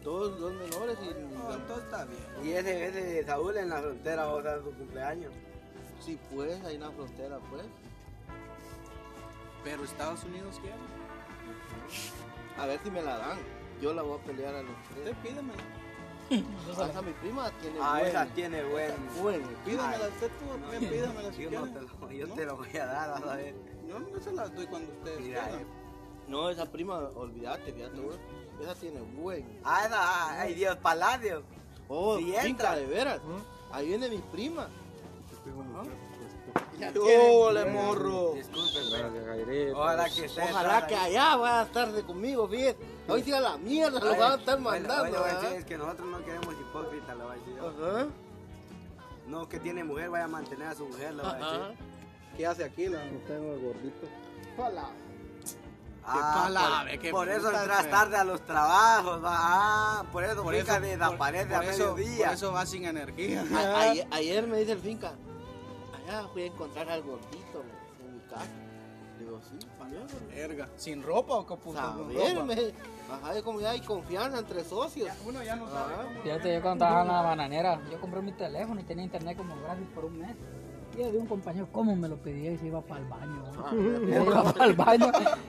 Dos, 0.03 0.41
dos 0.41 0.55
menores 0.55 0.97
y. 1.03 1.35
No, 1.35 1.59
todo 1.67 1.81
está 1.81 2.07
bien. 2.07 2.23
Y 2.43 2.53
ese, 2.53 2.87
ese 2.87 3.03
de 3.03 3.25
Saúl 3.27 3.55
en 3.59 3.69
la 3.69 3.83
frontera 3.83 4.25
va 4.25 4.41
a 4.41 4.43
ser 4.43 4.63
su 4.63 4.73
cumpleaños. 4.73 5.31
Sí, 6.05 6.19
pues, 6.35 6.63
en 6.65 6.81
la 6.81 6.91
frontera, 6.91 7.39
pues. 7.51 7.65
Pero 9.63 9.85
Estados 9.85 10.23
Unidos 10.25 10.59
quiere. 10.61 10.77
A 12.59 12.67
ver 12.67 12.81
si 12.85 12.91
me 12.91 13.03
la 13.03 13.17
dan. 13.19 13.39
Yo 13.81 13.93
la 13.95 14.03
voy 14.03 14.19
a 14.19 14.23
pelear 14.23 14.55
a 14.55 14.63
los 14.63 14.71
Usted 14.91 15.03
tres. 15.03 15.17
pídemela. 15.23 15.63
Ah, 16.79 16.87
Esa 16.91 17.03
mi 17.03 17.13
prima 17.13 17.51
tiene 17.61 17.79
Ah, 17.83 17.97
buen- 17.99 18.07
esa 18.07 18.27
tiene 18.27 18.65
buen. 18.65 18.93
buen. 19.23 19.43
Pídemela, 19.65 20.09
usted 20.09 20.31
tú, 20.39 20.59
No, 20.59 20.71
bien, 20.71 20.91
pídemela 20.91 21.33
si 21.35 21.43
yo, 21.43 21.49
quiere. 21.51 21.65
no 21.67 21.73
te 21.73 21.81
lo, 21.83 22.11
yo 22.11 22.27
¿No? 22.27 22.35
te 22.35 22.47
lo 22.47 22.57
voy 22.57 22.77
a 22.79 22.87
dar, 22.87 23.11
vas 23.11 23.23
a 23.31 23.37
ver. 23.37 23.55
Yo 23.87 23.99
no 23.99 24.21
se 24.21 24.33
las 24.33 24.55
doy 24.55 24.67
cuando 24.67 24.91
ustedes 24.93 25.21
Mira, 25.21 25.43
quieran. 25.45 25.61
eh. 25.61 25.67
No, 26.27 26.49
esa 26.49 26.65
prima, 26.73 26.99
olvídate, 27.15 27.73
fíjate. 27.75 28.01
Esa 28.63 28.75
tiene 28.75 29.01
buen. 29.03 29.61
Ah, 29.65 29.85
esa, 29.87 30.41
ay 30.41 30.55
Dios, 30.55 30.77
Palacio. 30.79 31.43
Oh, 31.89 32.19
entra. 32.19 32.75
de 32.77 32.87
veras. 32.87 33.21
Ahí 33.71 33.89
viene 33.89 34.09
mi 34.09 34.19
prima. 34.19 34.69
¡Ole, 37.01 37.65
morro! 37.67 38.35
Disculpe, 38.35 39.73
Ojalá 39.75 40.09
que 40.11 40.25
esté. 40.25 40.43
Ojalá 40.43 40.87
que 40.87 40.95
allá 40.97 41.37
vaya 41.37 41.61
a 41.61 41.65
estar 41.65 41.93
de 41.93 42.03
conmigo, 42.03 42.49
fíjate. 42.49 42.79
Hoy 43.09 43.23
sí 43.23 43.33
a 43.33 43.41
la 43.41 43.57
mierda 43.59 44.01
lo 44.01 44.17
van 44.17 44.33
a 44.33 44.35
estar 44.37 44.59
mandando. 44.61 45.27
Es 45.27 45.65
que 45.65 45.77
nosotros 45.77 46.09
no 46.09 46.25
queremos 46.25 46.55
hipócritas, 46.55 47.17
le 47.17 47.23
voy 47.25 47.33
a 47.33 47.39
decir 47.39 47.57
yo. 47.57 47.69
Ajá. 47.69 48.07
No, 49.27 49.49
que 49.49 49.59
tiene 49.59 49.85
mujer, 49.85 50.11
vaya 50.11 50.25
a 50.25 50.29
mantener 50.29 50.69
a 50.69 50.75
su 50.75 50.87
mujer, 50.87 51.15
le 51.15 51.23
voy 51.23 51.33
a 51.33 51.35
decir. 51.37 51.79
¿Qué 52.37 52.47
hace 52.47 52.65
aquí? 52.65 52.89
La... 52.89 53.01
Ah, 56.07 56.43
pala, 56.45 56.61
por, 56.61 56.85
ve 56.85 56.99
qué 56.99 57.11
por 57.11 57.29
eso 57.31 57.47
puta, 57.47 57.63
entras 57.63 57.91
tarde 57.91 58.17
a 58.17 58.25
los 58.25 58.45
trabajos, 58.45 59.25
va. 59.25 59.31
Ah, 59.33 60.05
por 60.13 60.23
eso, 60.23 60.43
Por 60.43 60.55
finca 60.55 60.73
eso, 60.77 60.81
desaparece 60.83 61.55
a 61.55 61.61
por 61.61 61.65
eso, 61.71 61.95
mediodía. 61.95 62.27
por 62.27 62.35
eso 62.35 62.53
va 62.53 62.67
sin 62.67 62.85
energía. 62.85 63.43
A- 63.55 63.81
ayer, 63.81 64.07
ayer 64.13 64.47
me 64.47 64.59
dice 64.59 64.73
el 64.73 64.81
finca, 64.81 65.15
allá 66.09 66.29
fui 66.33 66.43
a 66.43 66.47
encontrar 66.47 66.89
al 66.91 67.03
gordito 67.03 67.63
en 68.05 68.15
mi 68.15 68.21
casa. 68.29 68.47
Digo, 69.19 69.41
sí, 69.49 69.59
para 69.79 69.91
Verga. 70.35 70.69
¿Sin 70.77 71.03
ropa 71.03 71.35
o 71.35 71.47
qué 71.47 71.57
puta? 71.57 71.93
Con 71.97 72.13
Saber, 72.13 72.35
ropa. 72.35 72.45
me- 72.47 72.73
Ajá, 73.15 73.37
es 73.37 73.43
como 73.43 73.61
ya 73.61 73.71
hay 73.71 73.81
confianza 73.81 74.39
entre 74.39 74.65
socios. 74.65 75.07
Ya, 75.07 75.17
Uno 75.29 75.43
ya 75.43 75.55
no 75.57 75.69
sabe. 75.69 75.95
Fíjate, 76.23 76.55
yo 76.55 76.63
cuando 76.63 76.85
estaba 76.85 77.03
en 77.03 77.09
la 77.09 77.23
bananera, 77.23 77.81
yo 77.91 78.01
compré 78.01 78.21
mi 78.23 78.33
teléfono 78.33 78.81
y 78.81 78.85
tenía 78.85 79.05
internet 79.05 79.37
como 79.37 79.55
gratis 79.63 79.87
por 79.95 80.07
un 80.07 80.19
mes. 80.19 80.35
Y 80.99 81.03
había 81.03 81.21
un 81.21 81.27
compañero, 81.27 81.69
¿cómo 81.73 81.95
me 81.97 82.09
lo 82.09 82.17
pedía? 82.17 82.53
Y 82.53 82.59
se 82.59 82.67
iba 82.67 82.81
para 82.81 83.01
el 83.01 83.07
baño. 83.09 83.45
Ah, 83.59 83.71
Se 84.07 84.23
iba 84.23 84.43
para 84.53 84.65
el 84.65 84.73
baño. 84.75 85.07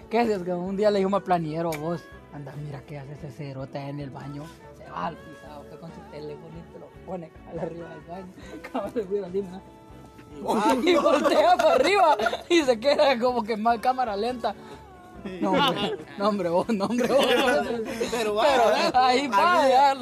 ¿Qué 0.10 0.20
haces? 0.20 0.44
Que 0.44 0.54
un 0.54 0.76
día 0.76 0.92
le 0.92 1.00
dijimos 1.00 1.20
al 1.20 1.24
planiero, 1.24 1.72
vos, 1.80 2.04
anda, 2.34 2.54
mira 2.64 2.82
qué 2.86 3.00
hace 3.00 3.14
ese 3.14 3.32
cerote 3.32 3.78
ahí 3.80 3.90
en 3.90 4.00
el 4.00 4.10
baño. 4.12 4.44
Se 4.78 4.90
va 4.90 5.08
al 5.08 5.18
pisado, 5.18 5.64
fue 5.70 5.80
con 5.80 5.92
su 5.94 6.02
teléfono 6.12 6.50
y 6.58 6.74
te 6.74 6.80
lo 6.80 6.88
pone 7.06 7.30
cabal 7.30 7.60
arriba 7.60 7.90
del 7.90 8.02
baño. 8.02 9.08
Cuida 9.08 9.28
así, 9.28 9.42
¿no? 9.42 9.62
Y 10.84 10.96
voltea 10.96 11.56
para 11.58 11.74
arriba 11.74 12.18
y 12.50 12.62
se 12.64 12.80
queda 12.80 13.18
como 13.20 13.44
que 13.44 13.58
mal 13.58 13.80
cámara 13.82 14.16
lenta. 14.16 14.54
No, 15.42 15.54
hombre, 15.54 15.98
no, 16.20 16.28
hombre, 16.30 16.50
vos, 16.50 16.70
no, 16.70 16.86
hombre, 16.86 17.08
vos. 17.08 17.26
Pero 18.12 18.36
Pero 18.40 18.98
ahí 18.98 19.28
va, 19.28 19.64
había 19.64 19.94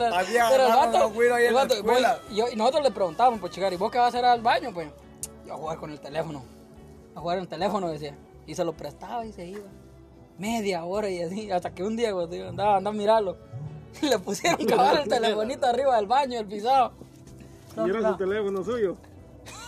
Pero 0.49 0.65
el 0.65 0.73
vato, 0.73 1.11
ahí 1.33 1.43
en 1.43 1.47
el 1.47 1.53
la 1.53 1.61
vato, 1.61 1.73
escuela. 1.75 2.19
voy- 2.27 2.35
yo- 2.37 2.49
y 2.51 2.55
nosotros 2.57 2.83
le 2.83 2.91
preguntábamos, 2.91 3.39
pues 3.39 3.53
chicar, 3.53 3.71
¿y 3.71 3.77
vos 3.77 3.89
qué 3.89 3.99
vas 3.99 4.05
a 4.05 4.09
hacer 4.09 4.25
al 4.25 4.41
baño? 4.41 4.71
Pues 4.73 4.89
yo 5.45 5.53
a 5.53 5.57
jugar 5.57 5.77
con 5.77 5.91
el 5.91 5.99
teléfono. 6.01 6.43
A 7.15 7.21
jugar 7.21 7.37
en 7.37 7.43
el 7.43 7.47
teléfono, 7.47 7.87
decía. 7.89 8.15
Y 8.45 8.55
se 8.55 8.65
lo 8.65 8.73
prestaba 8.73 9.25
y 9.25 9.31
se 9.31 9.45
iba. 9.47 9.63
Media 10.37 10.83
hora 10.83 11.09
y 11.09 11.21
así, 11.21 11.51
hasta 11.51 11.73
que 11.73 11.83
un 11.83 11.95
día 11.95 12.11
pues, 12.11 12.29
digo, 12.29 12.49
andaba, 12.49 12.77
andaba 12.77 12.93
a 12.93 12.97
mirarlo. 12.97 13.37
Y 14.01 14.07
le 14.09 14.19
pusieron 14.19 14.65
cabal 14.67 14.97
el 15.03 15.07
telefonito 15.07 15.67
arriba 15.67 15.95
del 15.95 16.07
baño, 16.07 16.37
el 16.39 16.47
pisado. 16.47 16.91
Y 17.77 17.89
era 17.89 18.09
su 18.11 18.17
teléfono 18.17 18.61
suyo. 18.63 18.97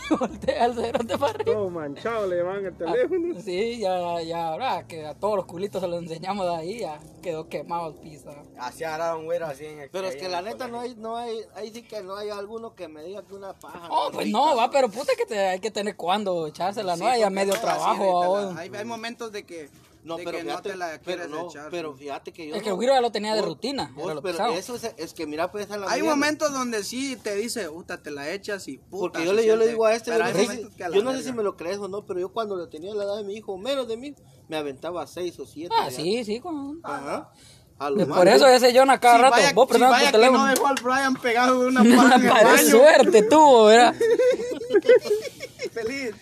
Voltea 0.20 0.66
el 0.66 0.74
cerote 0.76 1.18
para 1.18 1.32
arriba. 1.34 1.54
Todo 1.54 1.70
manchado 1.70 2.28
le 2.28 2.36
llevaban 2.38 2.66
el 2.66 2.76
teléfono. 2.78 3.42
Sí, 3.42 3.80
ya, 3.80 4.22
ya, 4.22 4.48
ahora 4.50 4.86
que 4.88 5.06
a 5.06 5.14
todos 5.16 5.36
los 5.38 5.46
culitos 5.46 5.82
se 5.82 5.88
los 5.88 6.02
enseñamos 6.02 6.46
de 6.48 6.56
ahí, 6.56 6.80
ya 6.80 7.00
quedó 7.22 7.48
quemado 7.48 7.90
el 7.90 7.96
piso. 7.96 8.30
Así 8.58 8.84
agarraron 8.84 9.26
güero 9.26 9.46
así 9.48 9.66
en 9.66 9.80
el 9.80 9.90
Pero 9.90 10.08
es 10.08 10.16
que 10.16 10.30
la 10.30 10.42
neta 10.42 10.68
no 10.68 10.80
hay, 10.80 10.96
no 10.96 11.18
hay, 11.18 11.40
ahí 11.56 11.72
sí 11.72 11.84
que 11.84 12.02
no 12.04 12.16
hay 12.16 12.30
alguno 12.30 12.76
que 12.76 12.88
me 12.88 13.04
diga 13.04 13.24
que 13.24 13.34
una 13.36 13.54
paja. 13.54 13.88
Oh, 13.90 14.10
pues 14.12 14.28
no, 14.28 14.56
va, 14.56 14.70
pero 14.70 14.90
puta 14.90 15.14
que 15.18 15.26
te, 15.26 15.40
hay 15.40 15.60
que 15.60 15.72
tener 15.72 15.96
cuando 15.96 16.48
echársela, 16.48 16.96
¿no? 16.96 17.08
Hay 17.08 17.24
a 17.24 17.30
medio 17.30 17.54
no, 17.54 17.60
trabajo. 17.62 18.52
la- 18.54 18.60
hay, 18.62 18.72
hay 18.74 18.86
momentos 18.86 19.32
de 19.32 19.44
que 19.44 19.70
No, 20.06 20.18
de 20.18 20.24
pero 20.24 20.38
que 20.38 20.44
fíjate, 20.44 20.70
no 20.70 20.74
te 20.74 20.78
la 20.78 20.88
pero 20.92 21.04
quieres 21.04 21.30
no, 21.30 21.50
echar. 21.50 21.68
pero 21.72 21.94
fíjate 21.96 22.32
que 22.32 22.48
yo 22.48 22.56
Es 22.56 22.62
que 22.62 22.70
no- 22.70 22.74
el 22.74 22.78
güiro 22.78 22.94
ya 22.94 23.02
lo 23.02 23.12
tenía 23.12 23.34
de 23.36 23.42
rutina, 23.42 23.92
vos, 23.96 24.14
lo 24.16 24.22
pero 24.22 24.38
pesado. 24.38 24.54
eso 24.54 24.76
es, 24.76 24.92
es 24.98 25.14
que 25.14 25.26
mira 25.26 25.52
pues 25.52 25.70
a 25.72 25.78
la 25.78 25.88
Hay 25.90 26.02
mierda. 26.02 26.16
momentos 26.16 26.54
donde 26.54 26.84
sí 26.84 27.18
te 27.22 27.36
dice, 27.36 27.68
puta, 27.70 28.02
te 28.02 28.12
la 28.12 28.30
echas 28.32 28.68
y 28.68 28.78
puta. 28.78 29.00
Porque 29.00 29.26
yo 29.26 29.34
le, 29.34 29.46
yo 29.46 29.56
le 29.56 29.64
siente". 29.64 29.68
digo 29.70 29.86
a 29.86 29.94
este, 29.96 30.12
Pero 30.12 30.24
yo, 30.24 30.26
hay 30.28 30.32
no 30.34 30.38
sé, 30.40 30.46
momentos 30.46 30.72
si, 30.72 30.78
que 30.78 30.84
a 30.84 30.90
la 30.90 30.96
yo 30.96 31.04
no 31.04 31.12
sé 31.14 31.24
si 31.24 31.34
me 31.34 31.44
lo 31.44 31.58
crees 31.58 31.78
o 31.80 31.88
no, 31.88 32.06
pero 32.06 32.20
yo 32.20 32.30
cuando 32.32 32.56
le 32.56 32.68
tenía 32.68 32.94
la 32.94 33.04
edad 33.04 33.18
de 33.18 33.24
mi 33.24 33.36
hijo, 33.36 33.58
menos 33.58 33.88
de 33.88 33.98
mí, 33.98 34.14
me 34.48 34.58
aventaba 34.58 35.06
seis 35.08 35.40
o 35.40 35.46
siete. 35.46 35.74
Ah, 35.78 35.90
ya. 35.90 35.96
sí, 35.98 36.24
sí. 36.24 36.40
Con... 36.40 36.80
Ajá. 36.84 37.32
A 37.78 37.90
lo 37.90 38.08
Por 38.08 38.26
eso 38.30 38.48
ese 38.48 38.72
John 38.78 38.90
a 38.90 39.00
cada 39.02 39.16
Si 39.18 39.22
rato, 39.24 39.36
vaya, 39.36 39.52
vos 39.54 39.68
si 39.70 39.82
vaya 39.82 40.12
que 40.12 40.18
no 40.18 40.46
dejó 40.46 40.68
al 40.68 40.76
Brian 40.82 41.14
pegado 41.16 41.60
de 41.62 41.68
una 41.68 41.84
paja 41.84 42.16
en 42.16 42.24
el 42.24 42.30
baño. 42.32 42.70
suerte 42.70 43.22
tuvo, 43.24 43.66
¿verdad? 43.66 43.96
Feliz. 45.74 46.16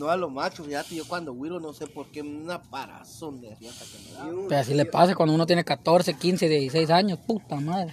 No 0.00 0.08
a 0.08 0.16
lo 0.16 0.30
macho, 0.30 0.64
fíjate, 0.64 0.94
yo 0.94 1.06
cuando 1.06 1.34
Wiro 1.34 1.60
no 1.60 1.74
sé 1.74 1.86
por 1.86 2.10
qué 2.10 2.22
una 2.22 2.62
parazón 2.62 3.38
de 3.42 3.54
riata 3.54 3.84
que 3.84 4.08
me 4.08 4.12
da. 4.14 4.46
Pero 4.48 4.60
así 4.62 4.72
le 4.72 4.86
pasa 4.86 5.14
cuando 5.14 5.34
uno 5.34 5.44
tiene 5.44 5.62
14, 5.62 6.14
15, 6.14 6.48
16 6.48 6.88
años. 6.88 7.18
Puta 7.18 7.56
madre. 7.56 7.92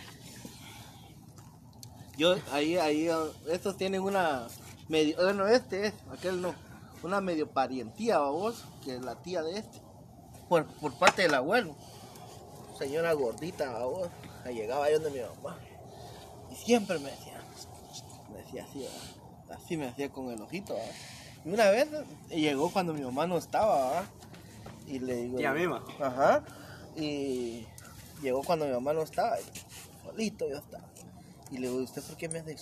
Yo, 2.18 2.38
ahí, 2.54 2.78
ahí, 2.78 3.10
ah, 3.10 3.26
estos 3.52 3.76
tienen 3.76 4.02
una 4.04 4.48
medio, 4.88 5.18
bueno, 5.18 5.48
este 5.48 5.88
es, 5.88 5.94
aquel 6.10 6.42
no, 6.42 6.56
una 7.04 7.20
medio 7.20 7.52
parientía, 7.52 8.20
vos, 8.20 8.64
que 8.86 8.96
es 8.96 9.02
la 9.02 9.22
tía 9.22 9.44
de 9.44 9.58
este, 9.58 9.82
por, 10.48 10.66
por 10.66 10.98
parte 10.98 11.24
del 11.24 11.34
abuelo. 11.34 11.76
Señora 12.80 13.12
gordita, 13.12 13.84
vos, 13.84 14.08
llegaba 14.46 14.86
ahí 14.86 14.94
donde 14.94 15.12
mi 15.12 15.20
mamá, 15.20 15.60
y 16.54 16.56
siempre 16.56 17.00
me 17.00 17.12
decía, 17.12 17.44
me 18.32 18.38
decía 18.38 18.64
así, 18.64 18.80
¿verdad? 18.80 19.62
así 19.62 19.76
me 19.76 19.88
hacía 19.88 20.10
con 20.10 20.32
el 20.32 20.42
ojito, 20.42 20.74
¿verdad? 20.74 20.96
Y 21.48 21.54
una 21.54 21.70
vez 21.70 21.88
llegó 22.30 22.70
cuando 22.70 22.94
mi 22.94 23.00
mamá 23.02 23.26
no 23.26 23.38
estaba, 23.38 23.88
¿verdad? 23.88 24.04
y 24.86 25.00
le 25.00 25.16
digo, 25.16 25.38
Tía 25.38 25.54
yo, 25.54 25.60
Mima. 25.60 25.82
Ajá, 25.98 26.44
y 26.98 27.66
llegó 28.22 28.44
cuando 28.44 28.66
mi 28.66 28.74
mamá 28.74 28.92
no 28.92 29.02
estaba, 29.02 29.40
y 29.40 29.44
solito 30.06 30.46
yo 30.50 30.58
estaba. 30.58 30.84
Y 31.50 31.60
le 31.60 31.70
digo, 31.70 31.82
¿usted 31.82 32.04
por 32.04 32.18
qué 32.18 32.28
me 32.28 32.40
hace? 32.40 32.58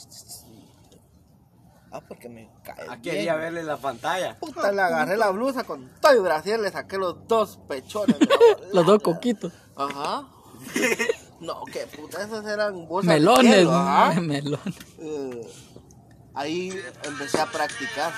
Ah, 1.91 1.99
porque 2.07 2.29
me 2.29 2.47
cae. 2.63 2.75
Ah, 2.87 2.97
bien". 2.97 3.15
quería 3.15 3.35
verle 3.35 3.63
la 3.63 3.77
pantalla. 3.77 4.37
Puta, 4.39 4.71
le 4.71 4.81
agarré 4.81 5.17
la 5.17 5.31
blusa 5.31 5.63
con 5.63 5.89
todo 5.99 6.11
el 6.11 6.21
brasier, 6.21 6.59
le 6.59 6.69
saqué 6.69 6.99
los 6.99 7.27
dos 7.27 7.57
pechones. 7.67 8.17
Los 8.71 8.85
dos 8.85 9.01
coquitos. 9.01 9.51
Ajá. 9.75 10.27
No, 11.39 11.63
qué 11.65 11.87
puta, 11.87 12.23
esos 12.23 12.45
eran 12.45 12.87
bolsas 12.87 13.15
de 13.15 13.19
Melones. 13.19 13.55
hielo, 13.55 13.73
ajá. 13.73 14.21
Melones. 14.21 14.75
Eh, 14.99 15.47
ahí 16.35 16.79
empecé 17.03 17.41
a 17.41 17.47
practicar. 17.47 18.13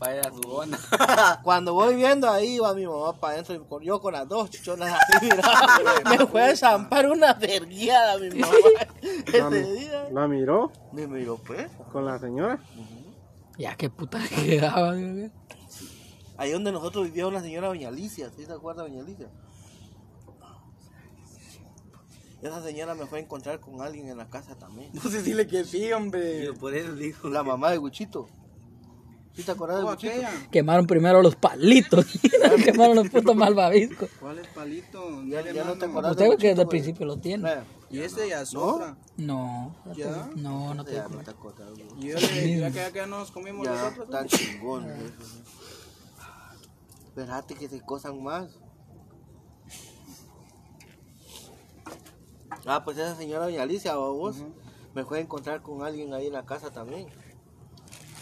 Para 0.00 0.16
ir 0.16 0.26
a 0.26 0.32
su 0.32 0.50
onda. 0.50 0.78
Cuando 1.44 1.74
voy 1.74 1.94
viendo 1.94 2.28
ahí 2.30 2.58
va 2.58 2.72
mi 2.72 2.86
mamá 2.86 3.12
para 3.12 3.34
adentro 3.34 3.54
y 3.82 3.84
yo 3.84 4.00
con 4.00 4.14
las 4.14 4.26
dos 4.26 4.48
chichonas 4.48 4.94
así, 4.98 5.26
mira, 5.30 5.42
me 6.08 6.26
fue 6.26 6.42
a 6.42 6.56
zampar 6.56 7.06
una 7.10 7.34
verguiada 7.34 8.18
mi 8.18 8.30
mamá 8.30 8.54
día. 9.50 10.08
La 10.10 10.26
miró 10.26 10.72
Me 10.92 11.06
miró 11.06 11.36
pues. 11.36 11.70
con 11.92 12.06
la 12.06 12.18
señora. 12.18 12.58
Ya, 13.58 13.76
qué 13.76 13.90
puta 13.90 14.18
quedaba. 14.26 14.94
Ahí 16.38 16.50
donde 16.50 16.72
nosotros 16.72 17.04
vivíamos 17.04 17.34
la 17.34 17.42
señora 17.42 17.68
Doña 17.68 17.88
Alicia, 17.88 18.30
¿sí 18.34 18.46
se 18.46 18.52
acuerda 18.54 18.84
Doña 18.84 19.02
Alicia? 19.02 19.28
Esa 22.40 22.62
señora 22.62 22.94
me 22.94 23.04
fue 23.04 23.18
a 23.18 23.22
encontrar 23.22 23.60
con 23.60 23.82
alguien 23.82 24.08
en 24.08 24.16
la 24.16 24.30
casa 24.30 24.54
también. 24.54 24.88
No 24.94 25.02
sé 25.02 25.22
si 25.22 25.34
le 25.34 25.46
que 25.46 25.62
sí, 25.66 25.92
hombre. 25.92 26.46
Yo 26.46 26.54
por 26.54 26.74
eso 26.74 26.94
dijo. 26.94 27.28
La 27.28 27.42
mamá 27.42 27.70
de 27.70 27.76
Guchito. 27.76 28.28
¿Sí 29.34 29.44
te 29.44 29.52
acuerdas 29.52 29.78
de 29.78 29.84
Oh, 29.84 29.90
aquella. 29.90 30.30
Quemaron 30.50 30.86
primero 30.86 31.22
los 31.22 31.36
palitos. 31.36 32.04
Quemaron 32.64 32.96
los 32.96 33.08
putos 33.08 33.34
malvaviscos. 33.36 34.10
¿Cuál 34.20 34.38
es 34.40 34.46
palito? 34.48 35.22
Ya- 35.24 35.40
ya 35.52 35.64
no 35.64 35.74
te 35.78 35.86
acuerdas. 35.86 36.12
Usted 36.12 36.28
ve 36.30 36.36
que 36.36 36.48
desde 36.48 36.62
el 36.62 36.68
principio 36.68 37.06
lo 37.06 37.16
tiene. 37.18 37.48
Y 37.90 38.00
este 38.00 38.28
ya 38.28 38.42
es 38.42 38.52
¿No? 38.52 38.60
otra. 38.62 38.96
No. 39.16 39.74
¿Ya? 39.96 40.28
No, 40.36 40.74
no 40.74 40.84
te 40.84 40.94
Ya 40.94 41.08
no 41.08 41.18
te 41.22 41.30
acuerdas. 41.30 41.70
Y 42.00 42.08
yo 42.08 42.16
le 42.18 42.58
ya 42.58 42.68
que 42.70 42.74
ya 42.76 42.92
que 42.92 43.06
nos 43.06 43.30
comimos 43.30 43.66
Ya, 43.66 43.72
nosotros. 43.74 44.10
tan 44.10 44.26
chingón. 44.26 44.86
Espérate 47.06 47.54
que 47.54 47.68
se 47.68 47.80
cosan 47.80 48.22
más. 48.22 48.50
Ah, 52.66 52.82
pues 52.84 52.98
esa 52.98 53.16
señora 53.16 53.44
Doña 53.44 53.62
Alicia, 53.62 53.94
¿va 53.96 54.08
vos, 54.10 54.36
me 54.94 55.04
fue 55.04 55.18
a 55.18 55.20
encontrar 55.22 55.62
con 55.62 55.82
alguien 55.82 56.12
ahí 56.14 56.26
en 56.26 56.32
la 56.32 56.44
casa 56.44 56.70
también. 56.70 57.06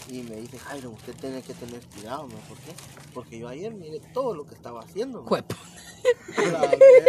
Y 0.09 0.23
me 0.23 0.37
dice, 0.37 0.57
Jairo, 0.57 0.89
usted 0.89 1.15
tiene 1.15 1.41
que 1.43 1.53
tener 1.53 1.81
cuidado, 1.87 2.23
¿no? 2.23 2.35
¿Por 2.47 2.57
qué? 2.57 2.73
Porque 3.13 3.37
yo 3.39 3.47
ayer 3.47 3.71
miré 3.73 3.99
todo 4.13 4.33
lo 4.33 4.45
que 4.45 4.55
estaba 4.55 4.81
haciendo. 4.81 5.19
¿no? 5.21 5.25
Cuepo. 5.25 5.55
Verga. 6.37 6.61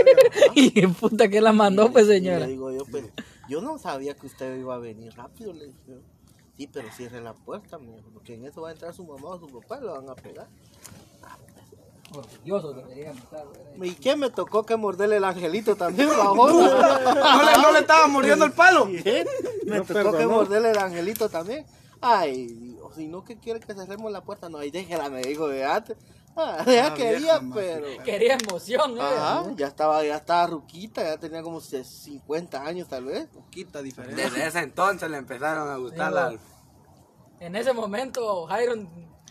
Y 0.54 0.86
puta 0.88 1.28
que 1.28 1.40
la 1.40 1.52
mandó, 1.52 1.90
pues 1.92 2.06
Y 2.06 2.10
señora. 2.10 2.40
le 2.40 2.48
digo 2.48 2.70
yo, 2.72 2.84
pues, 2.90 3.04
yo 3.48 3.60
no 3.62 3.78
sabía 3.78 4.14
que 4.14 4.26
usted 4.26 4.58
iba 4.58 4.74
a 4.74 4.78
venir 4.78 5.14
rápido, 5.16 5.52
le 5.52 5.66
dije. 5.66 5.78
yo. 5.88 5.94
Sí, 6.58 6.66
pero 6.66 6.88
cierre 6.92 7.22
la 7.22 7.32
puerta, 7.32 7.78
me 7.78 7.96
dijo, 7.96 8.10
porque 8.12 8.34
en 8.34 8.44
eso 8.44 8.60
va 8.60 8.68
a 8.68 8.72
entrar 8.72 8.92
su 8.92 9.04
mamá 9.04 9.30
o 9.30 9.38
su 9.40 9.48
papá 9.48 9.78
y 9.80 9.84
lo 9.84 9.92
van 9.94 10.10
a 10.10 10.14
pegar. 10.14 10.46
Orgulloso. 12.12 12.74
¿Y 13.80 13.94
qué 13.94 14.16
me 14.16 14.30
tocó 14.30 14.64
que 14.66 14.76
morderle 14.76 15.16
el 15.18 15.24
angelito 15.24 15.76
también, 15.76 16.08
bajón? 16.08 16.36
¿No 16.36 17.42
le, 17.44 17.62
no 17.62 17.72
le 17.72 17.78
estaba 17.78 18.08
mordiendo 18.08 18.44
el 18.44 18.52
palo? 18.52 18.88
¿Eh? 18.90 19.24
Me 19.64 19.78
No 19.78 19.84
tocó 19.84 20.16
que 20.18 20.26
morderle 20.26 20.72
el 20.72 20.78
angelito 20.78 21.28
también. 21.28 21.64
Ay, 22.00 22.78
o 22.82 22.92
si 22.92 23.06
no, 23.08 23.24
que 23.24 23.38
quiere 23.38 23.60
que 23.60 23.74
cerremos 23.74 24.10
la 24.10 24.22
puerta? 24.22 24.48
No, 24.48 24.58
ahí 24.58 24.70
déjela, 24.70 25.10
me 25.10 25.20
dijo 25.22 25.48
de 25.48 25.64
antes. 25.64 25.96
Ah, 26.36 26.64
ya 26.66 26.86
Ah, 26.86 26.94
quería, 26.94 27.18
vieja, 27.18 27.40
más 27.40 27.58
pero... 27.58 27.86
Quería 28.04 28.34
emoción, 28.34 28.96
¿eh? 28.96 29.02
Ajá, 29.02 29.44
ya 29.56 29.66
estaba, 29.66 30.02
ya 30.04 30.16
estaba 30.16 30.46
ruquita, 30.46 31.02
ya 31.02 31.18
tenía 31.18 31.42
como 31.42 31.60
50 31.60 32.64
años 32.64 32.88
tal 32.88 33.04
vez. 33.04 33.26
Poquita 33.28 33.82
diferente. 33.82 34.22
Desde 34.22 34.46
ese 34.46 34.60
entonces 34.60 35.10
le 35.10 35.18
empezaron 35.18 35.68
a 35.68 35.76
gustar 35.76 36.08
Sí, 36.08 36.14
las. 36.14 36.34
En 37.40 37.56
ese 37.56 37.72
momento, 37.72 38.46
Jairo. 38.46 38.74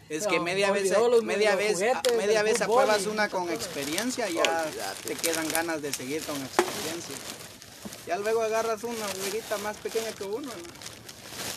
Es 0.09 0.25
que 0.25 0.37
no, 0.37 0.43
media 0.43 0.71
vez, 0.71 0.91
media 1.23 1.55
vez, 1.55 1.73
juguetes 1.73 2.17
media 2.17 2.41
vez 2.41 2.61
apruebas 2.61 3.05
una 3.05 3.29
con 3.29 3.47
experiencia, 3.49 4.27
ya 4.27 4.65
te 5.05 5.13
quedan 5.13 5.47
ganas 5.49 5.83
de 5.83 5.93
seguir 5.93 6.23
con 6.23 6.35
experiencia. 6.35 7.15
Ya 8.07 8.17
luego 8.17 8.41
agarras 8.41 8.83
una 8.83 9.05
güerita 9.21 9.59
más 9.59 9.77
pequeña 9.77 10.11
que 10.13 10.23
uno, 10.23 10.47
¿no? 10.47 10.98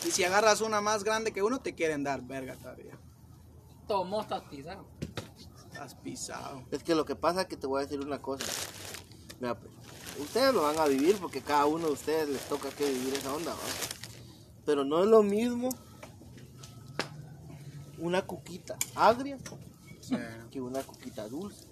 Y 0.05 0.11
si 0.11 0.23
agarras 0.23 0.61
una 0.61 0.81
más 0.81 1.03
grande 1.03 1.31
que 1.31 1.41
uno, 1.43 1.61
te 1.61 1.73
quieren 1.73 2.03
dar 2.03 2.21
verga 2.21 2.55
todavía. 2.55 2.97
Tomó 3.87 4.21
estás 4.21 4.43
pisado. 4.43 4.85
Has 5.79 5.95
pisado. 5.95 6.63
Es 6.71 6.83
que 6.83 6.95
lo 6.95 7.05
que 7.05 7.15
pasa 7.15 7.41
es 7.41 7.47
que 7.47 7.57
te 7.57 7.67
voy 7.67 7.81
a 7.81 7.85
decir 7.85 7.99
una 7.99 8.19
cosa. 8.19 8.45
Mira, 9.39 9.59
pues, 9.59 9.71
ustedes 10.19 10.53
lo 10.53 10.63
van 10.63 10.77
a 10.77 10.85
vivir 10.85 11.17
porque 11.17 11.41
cada 11.41 11.65
uno 11.65 11.87
de 11.87 11.93
ustedes 11.93 12.29
les 12.29 12.41
toca 12.47 12.69
que 12.69 12.85
vivir 12.85 13.13
esa 13.13 13.33
onda, 13.33 13.51
¿va? 13.53 13.59
Pero 14.65 14.83
no 14.83 15.03
es 15.03 15.09
lo 15.09 15.23
mismo 15.23 15.69
una 17.97 18.21
cuquita 18.21 18.77
agria 18.95 19.37
Sí, 20.01 20.15
que 20.51 20.59
una 20.59 20.83
cuquita 20.83 21.27
dulce. 21.29 21.65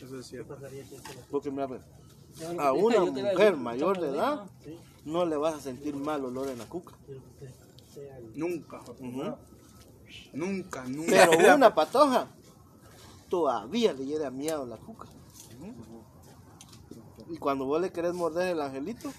Eso 0.00 0.18
es 0.18 0.26
cierto. 0.26 0.56
Porque 1.30 1.50
mira, 1.50 1.68
pues, 1.68 1.82
a 2.58 2.72
una 2.72 3.00
mujer 3.00 3.56
mayor 3.56 4.00
de 4.00 4.08
edad 4.08 4.46
no 5.06 5.24
le 5.24 5.36
vas 5.36 5.54
a 5.54 5.60
sentir 5.60 5.94
mal 5.94 6.24
olor 6.24 6.48
en 6.48 6.58
la 6.58 6.66
cuca. 6.66 6.94
Nunca. 8.34 8.80
Nunca, 10.32 10.84
nunca. 10.84 11.28
Pero 11.30 11.54
una 11.54 11.74
patoja 11.74 12.26
todavía 13.30 13.92
le 13.92 14.04
llega 14.04 14.30
miedo 14.30 14.66
la 14.66 14.76
cuca. 14.76 15.08
Y 17.28 17.38
cuando 17.38 17.64
vos 17.64 17.80
le 17.80 17.90
querés 17.90 18.14
morder 18.14 18.48
el 18.48 18.60
angelito, 18.60 19.12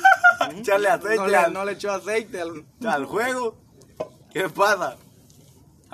Echarle 0.56 0.88
aceite 0.88 1.16
no, 1.16 1.26
le, 1.26 1.50
no 1.50 1.64
le 1.64 1.72
echó 1.72 1.92
aceite 1.92 2.40
al... 2.40 2.64
al 2.86 3.04
juego. 3.04 3.56
¿Qué 4.32 4.48
pasa? 4.48 4.96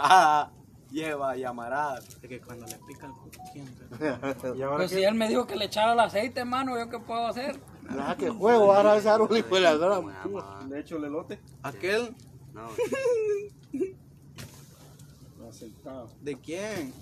Ah, 0.03 0.51
lleva 0.91 1.37
llamaradas. 1.37 2.09
Es 2.23 2.29
que 2.29 2.41
cuando 2.41 2.65
le 2.65 2.77
pica 2.87 3.07
el 3.07 3.13
¿quién? 3.53 4.57
¿Y 4.57 4.63
ahora 4.63 4.77
Pues 4.79 4.93
si 4.93 5.03
él 5.03 5.15
me 5.15 5.29
dijo 5.29 5.47
que 5.47 5.57
le 5.57 5.67
echara 5.67 5.93
el 5.93 6.01
aceite, 6.01 6.41
hermano, 6.41 6.79
¿yo 6.79 6.89
qué 6.89 6.99
puedo 7.01 7.27
hacer? 7.27 7.61
Nada 7.97 8.17
que 8.17 8.31
juego, 8.31 8.73
ahora 8.73 8.97
ese 8.97 9.09
árbol 9.09 9.37
y 9.37 9.43
fue 9.43 9.61
la 9.61 9.75
gran. 9.77 10.69
le 10.69 10.81
echo 10.81 10.97
el 10.97 11.05
elote? 11.05 11.41
Aquel, 11.63 12.15
No, 12.53 12.69
Aceitado. 15.49 16.09
¿de 16.21 16.37
quién? 16.39 16.93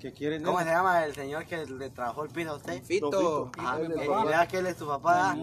¿Qué 0.00 0.12
quieren? 0.12 0.42
¿Cómo 0.42 0.58
se 0.58 0.64
llama 0.66 1.04
el 1.04 1.14
señor 1.14 1.46
que 1.46 1.64
le 1.64 1.90
trabajó 1.90 2.24
el 2.24 2.30
piso 2.30 2.50
a 2.50 2.56
usted? 2.56 2.82
Fito. 2.82 3.50
Ajá, 3.56 3.78
Él 3.80 3.92
es 3.92 3.98
que- 4.00 4.06
papá. 4.06 4.24
¿verdad 4.24 4.48
que 4.48 4.58
él 4.58 4.66
es 4.66 4.76
tu 4.76 4.86
papá? 4.86 5.36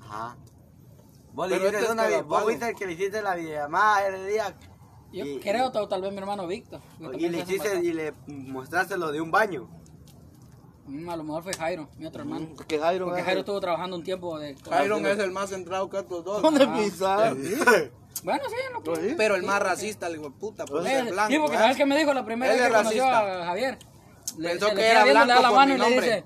Ajá. 0.00 0.36
Vos, 1.32 1.48
le 1.48 1.56
hiciste 1.56 1.78
este 1.78 1.92
una 1.92 2.22
vos 2.22 2.48
el 2.50 2.74
que 2.76 2.86
le 2.86 2.92
hiciste 2.92 3.22
la 3.22 3.34
videollamada 3.34 4.06
ese 4.08 4.26
día 4.26 4.54
Yo 5.12 5.24
Y- 5.24 5.40
creo 5.40 5.70
tal, 5.72 5.88
tal 5.88 6.02
vez 6.02 6.12
mi 6.12 6.18
hermano 6.18 6.46
Víctor. 6.46 6.80
y 7.18 7.28
le 7.28 7.38
hiciste 7.40 7.80
y 7.82 7.92
le 7.92 8.12
mostraste 8.26 8.98
lo 8.98 9.12
de 9.12 9.20
un 9.20 9.30
baño. 9.30 9.68
Mm, 10.86 11.08
A 11.10 11.16
lo 11.16 11.24
mejor 11.24 11.42
fue 11.42 11.52
Jairo, 11.54 11.88
mi 11.98 12.06
otro 12.06 12.22
hermano. 12.22 12.48
Que 12.68 12.78
Jairo 12.78 13.06
Porque 13.06 13.22
Jairo 13.22 13.40
estuvo 13.40 13.60
trabajando 13.60 13.96
un 13.96 14.04
tiempo 14.04 14.38
de... 14.38 14.54
Byron 14.70 15.04
es 15.06 15.18
el 15.18 15.30
más 15.32 15.50
centrado 15.50 15.88
que 15.90 15.98
estos 15.98 16.24
dos. 16.24 16.42
¿Dónde 16.42 16.66
pisar? 16.68 17.34
Bueno, 18.22 18.42
sí, 18.48 18.56
que... 18.84 19.14
Pero 19.16 19.34
el 19.34 19.42
más 19.42 19.60
racista, 19.60 20.08
hijo 20.10 20.22
de 20.24 20.30
puta, 20.30 20.64
por 20.64 20.86
Eh, 20.86 20.90
ser 20.90 21.12
blanco. 21.12 21.32
sí, 21.32 21.38
porque 21.38 21.56
sabes 21.58 21.76
qué 21.76 21.84
me 21.86 21.98
dijo 21.98 22.14
la 22.14 22.24
primera 22.24 22.52
vez 22.52 22.62
que 22.62 22.68
conoció 22.68 23.04
racista. 23.04 23.42
a 23.42 23.46
Javier. 23.46 23.78
Le, 24.38 24.48
Pensó 24.50 24.68
le 24.68 24.74
que 24.74 24.86
era 24.86 25.04
viendo, 25.04 25.20
le 25.24 25.32
da 25.32 25.38
blanco 25.38 25.42
la 25.42 25.50
mano 25.56 25.74
y 25.74 25.78
le 25.78 25.88
dice, 26.00 26.24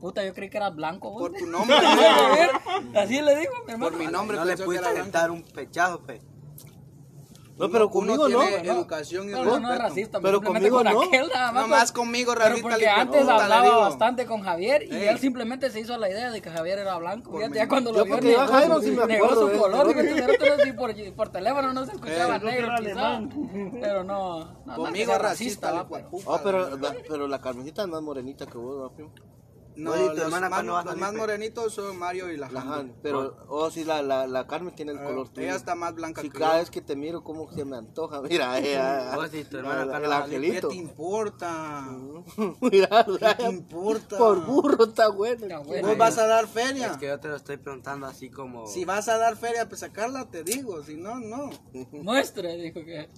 puta, 0.00 0.24
yo 0.24 0.34
creí 0.34 0.50
que 0.50 0.56
eras 0.58 0.74
blanco. 0.74 1.10
vos". 1.10 1.20
Por 1.22 1.32
tu 1.38 1.46
nombre. 1.50 1.76
Javier, 1.76 2.50
Así 2.96 3.20
le 3.22 3.36
digo, 3.36 3.52
mi 3.66 3.72
hermano. 3.72 3.90
Por 3.90 3.98
mi 3.98 4.06
nombre 4.06 4.36
no 4.36 4.44
le 4.44 4.50
pensó 4.50 4.62
que 4.62 4.66
pudiste 4.66 4.84
era 4.86 4.92
blanco. 5.02 5.18
aventar 5.18 5.30
un 5.30 5.42
pechazo, 5.42 6.00
pues. 6.02 6.20
No, 7.60 7.70
pero 7.70 7.84
Uno 7.88 7.92
conmigo 7.92 8.28
no. 8.30 8.38
tiene 8.40 8.62
no. 8.64 8.72
educación 8.72 9.28
y 9.28 9.32
No, 9.32 9.44
no, 9.44 9.60
no 9.60 9.72
es 9.72 9.78
racista, 9.78 10.18
Pero 10.18 10.38
simplemente 10.38 10.70
conmigo 10.70 10.76
con 10.94 11.02
no. 11.02 11.14
aquel 11.14 11.28
nada 11.28 11.52
más. 11.52 11.62
Nomás 11.62 11.80
pues. 11.80 11.92
conmigo 11.92 12.32
Pero 12.32 12.44
racista. 12.48 12.68
porque 12.70 12.88
antes 12.88 13.28
hablaba 13.28 13.76
bastante 13.76 14.24
con 14.24 14.40
Javier 14.40 14.82
y 14.84 14.94
Ey. 14.94 15.08
él 15.08 15.18
simplemente 15.18 15.70
se 15.70 15.80
hizo 15.80 15.98
la 15.98 16.08
idea 16.08 16.30
de 16.30 16.40
que 16.40 16.50
Javier 16.50 16.78
era 16.78 16.96
blanco. 16.96 17.36
Fíjate, 17.36 17.56
ya 17.56 17.68
cuando 17.68 17.92
lo 17.92 18.02
vio 18.04 18.18
negó, 18.18 18.46
Jairo 18.46 18.76
su- 18.76 18.82
sí 18.82 18.90
me 18.92 19.06
negó 19.06 19.28
su 19.28 19.58
color. 19.58 19.86
¿no? 19.86 19.92
Fíjate, 19.92 20.72
por, 20.78 21.14
por 21.14 21.28
teléfono 21.28 21.72
no 21.74 21.84
se 21.84 21.92
escuchaba 21.92 22.36
Ey, 22.36 22.42
negro. 22.42 22.72
Pero 23.80 24.04
no. 24.04 24.38
no, 24.38 24.52
no 24.64 24.76
Conmigo 24.76 25.18
racista, 25.18 25.86
hijo 25.86 25.96
de 25.96 26.38
pero-. 26.42 26.66
Ah, 26.66 27.28
la, 27.28 27.40
Carmencita 27.40 27.82
es 27.82 27.88
más 27.88 28.00
morenita 28.00 28.46
que 28.46 28.56
vos, 28.56 28.90
¿no? 29.80 29.90
No, 29.90 29.96
Oye, 29.96 30.10
¿tu 30.10 30.14
los, 30.16 30.24
hermana 30.24 30.48
más, 30.48 30.60
a 30.60 30.62
los 30.62 30.84
pues? 30.84 31.12
morenitos 31.14 31.72
son 31.74 31.98
Mario 31.98 32.30
y 32.30 32.36
la 32.36 32.50
La 32.50 32.60
Han. 32.60 32.72
Han. 32.72 32.94
Pero, 33.02 33.36
oh, 33.48 33.70
sí, 33.70 33.84
la, 33.84 34.02
la, 34.02 34.26
la 34.26 34.46
Carmen 34.46 34.74
tiene 34.74 34.92
el 34.92 35.02
color 35.02 35.28
tuyo. 35.28 35.46
Ella 35.46 35.56
está 35.56 35.74
más 35.74 35.94
blanca 35.94 36.22
Sí, 36.22 36.30
que 36.30 36.38
cada 36.38 36.54
yo. 36.54 36.58
vez 36.60 36.70
que 36.70 36.80
te 36.80 36.96
miro, 36.96 37.24
como 37.24 37.50
se 37.52 37.64
me 37.64 37.76
antoja. 37.76 38.20
Mira, 38.28 38.58
ella. 38.58 39.16
Vos 39.16 39.32
y 39.34 39.44
tu 39.44 39.56
hermana 39.58 39.82
el. 39.96 40.02
¿Qué 40.02 40.14
angelito. 40.14 40.68
te 40.68 40.74
importa? 40.74 41.88
Mira, 42.60 43.06
¿Qué 43.18 43.34
te 43.36 43.44
importa? 43.50 44.18
por 44.18 44.44
burro 44.44 44.84
está 44.84 45.08
bueno. 45.08 45.46
Está 45.46 45.58
bueno. 45.58 45.88
Vos 45.88 45.98
vas 45.98 46.18
a 46.18 46.26
dar 46.26 46.46
feria. 46.46 46.88
Es 46.88 46.96
que 46.98 47.06
yo 47.06 47.18
te 47.18 47.28
lo 47.28 47.36
estoy 47.36 47.56
preguntando 47.56 48.06
así 48.06 48.30
como... 48.30 48.66
Si 48.66 48.84
vas 48.84 49.08
a 49.08 49.18
dar 49.18 49.36
feria, 49.36 49.68
pues 49.68 49.80
sacarla, 49.80 50.28
te 50.30 50.42
digo. 50.44 50.82
Si 50.84 50.96
no, 50.96 51.18
no. 51.20 51.50
Muestre, 51.92 52.56
dijo 52.56 52.84
que. 52.84 53.08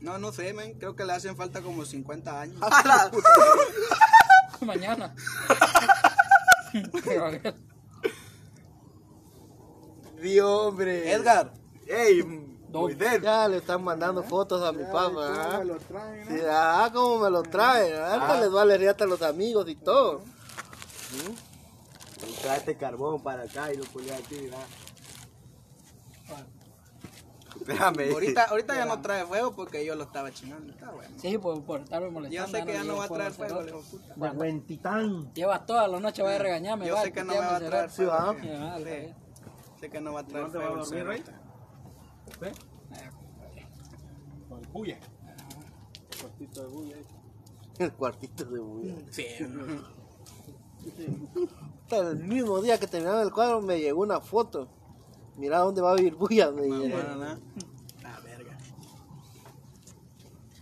No, 0.00 0.18
no 0.18 0.30
sé, 0.30 0.52
men. 0.52 0.74
Creo 0.78 0.94
que 0.94 1.04
le 1.04 1.12
hacen 1.14 1.36
falta 1.36 1.62
como 1.62 1.84
50 1.84 2.40
años. 2.40 2.60
Mañana. 4.66 5.14
Pero 7.04 7.26
a 7.26 7.30
ver. 7.30 7.54
Dios, 10.20 10.66
hombre. 10.66 11.12
Edgar, 11.12 11.52
Ey, 11.86 12.22
Moisés. 12.70 13.22
Ya 13.22 13.48
le 13.48 13.58
están 13.58 13.82
mandando 13.82 14.22
fotos 14.22 14.62
a 14.62 14.72
mi 14.72 14.84
papá. 14.84 15.04
¿Cómo 15.04 15.20
¿ah? 15.20 15.58
me 15.58 15.64
lo 15.64 15.76
traen? 15.76 16.28
Sí, 16.28 16.44
ah, 16.48 16.90
como 16.92 17.18
me 17.24 17.30
lo 17.30 17.42
traen. 17.42 17.94
Hasta 17.94 18.40
les 18.40 18.50
vale 18.50 18.76
riata 18.76 19.04
a 19.04 19.06
los 19.06 19.22
amigos 19.22 19.68
y 19.68 19.76
todo. 19.76 20.22
Traete 22.42 22.76
carbón 22.76 23.22
para 23.22 23.44
acá 23.44 23.72
y 23.72 23.76
lo 23.76 23.84
ponía 23.84 24.16
aquí. 24.16 24.50
Espérame. 27.68 28.12
ahorita, 28.12 28.44
ahorita 28.44 28.74
ya 28.76 28.84
no 28.84 29.00
trae 29.02 29.24
fuego 29.26 29.52
porque 29.54 29.84
yo 29.84 29.94
lo 29.94 30.04
estaba 30.04 30.30
chingando. 30.32 30.72
Está 30.72 30.90
bueno. 30.90 31.14
Sí, 31.20 31.38
por, 31.38 31.62
por 31.64 31.80
estarme 31.80 32.10
molestando. 32.10 32.52
Yo 32.52 32.58
sé 32.58 32.64
que 32.64 32.72
ya 32.72 32.84
no 32.84 32.96
va 32.96 33.04
a 33.04 33.08
traer 33.08 33.32
fuego, 33.32 33.66
hijo 33.66 33.80
puta. 33.90 34.14
De 34.14 34.30
buen 34.30 34.62
titán. 34.66 35.32
Lleva 35.34 35.66
toda 35.66 35.88
la 35.88 36.00
noche, 36.00 36.22
va 36.22 36.34
a 36.34 36.38
regañarme. 36.38 36.86
Yo 36.86 36.94
va, 36.94 37.02
sé 37.02 37.12
que 37.12 37.24
no 37.24 37.32
me 37.32 37.38
va 37.38 37.56
a 37.56 37.60
traer 37.60 37.90
fuego. 37.90 38.34
Sí. 38.40 39.14
Sé 39.80 39.90
que 39.90 40.00
no 40.00 40.12
va 40.12 40.20
a 40.20 40.26
traer 40.26 40.44
¿Dónde 40.44 40.58
va 40.58 40.64
a 40.64 40.68
fuego. 40.68 40.84
dormir, 40.84 41.06
rey? 41.06 41.22
cerote. 42.38 42.60
Con 44.48 44.62
bulla. 44.72 44.98
Cortito 46.20 46.62
de 46.62 46.68
bulla. 46.68 46.96
El 47.78 47.92
cuartito 47.92 48.44
de 48.44 48.58
bulla. 48.58 48.94
Sí. 49.10 49.26
El 51.90 52.16
mismo 52.24 52.60
día 52.60 52.78
que 52.78 52.86
terminaron 52.86 53.22
el 53.22 53.32
cuadro 53.32 53.60
me 53.60 53.80
llegó 53.80 54.02
una 54.02 54.20
foto. 54.20 54.68
Mira 55.36 55.58
dónde 55.58 55.80
va 55.82 55.92
a 55.92 55.94
vivir 55.96 56.14
bulla. 56.14 56.50
Me 56.50 56.62
llegó. 56.62 56.96
Mamá, 56.96 57.38
La 58.02 58.20
verga. 58.20 58.58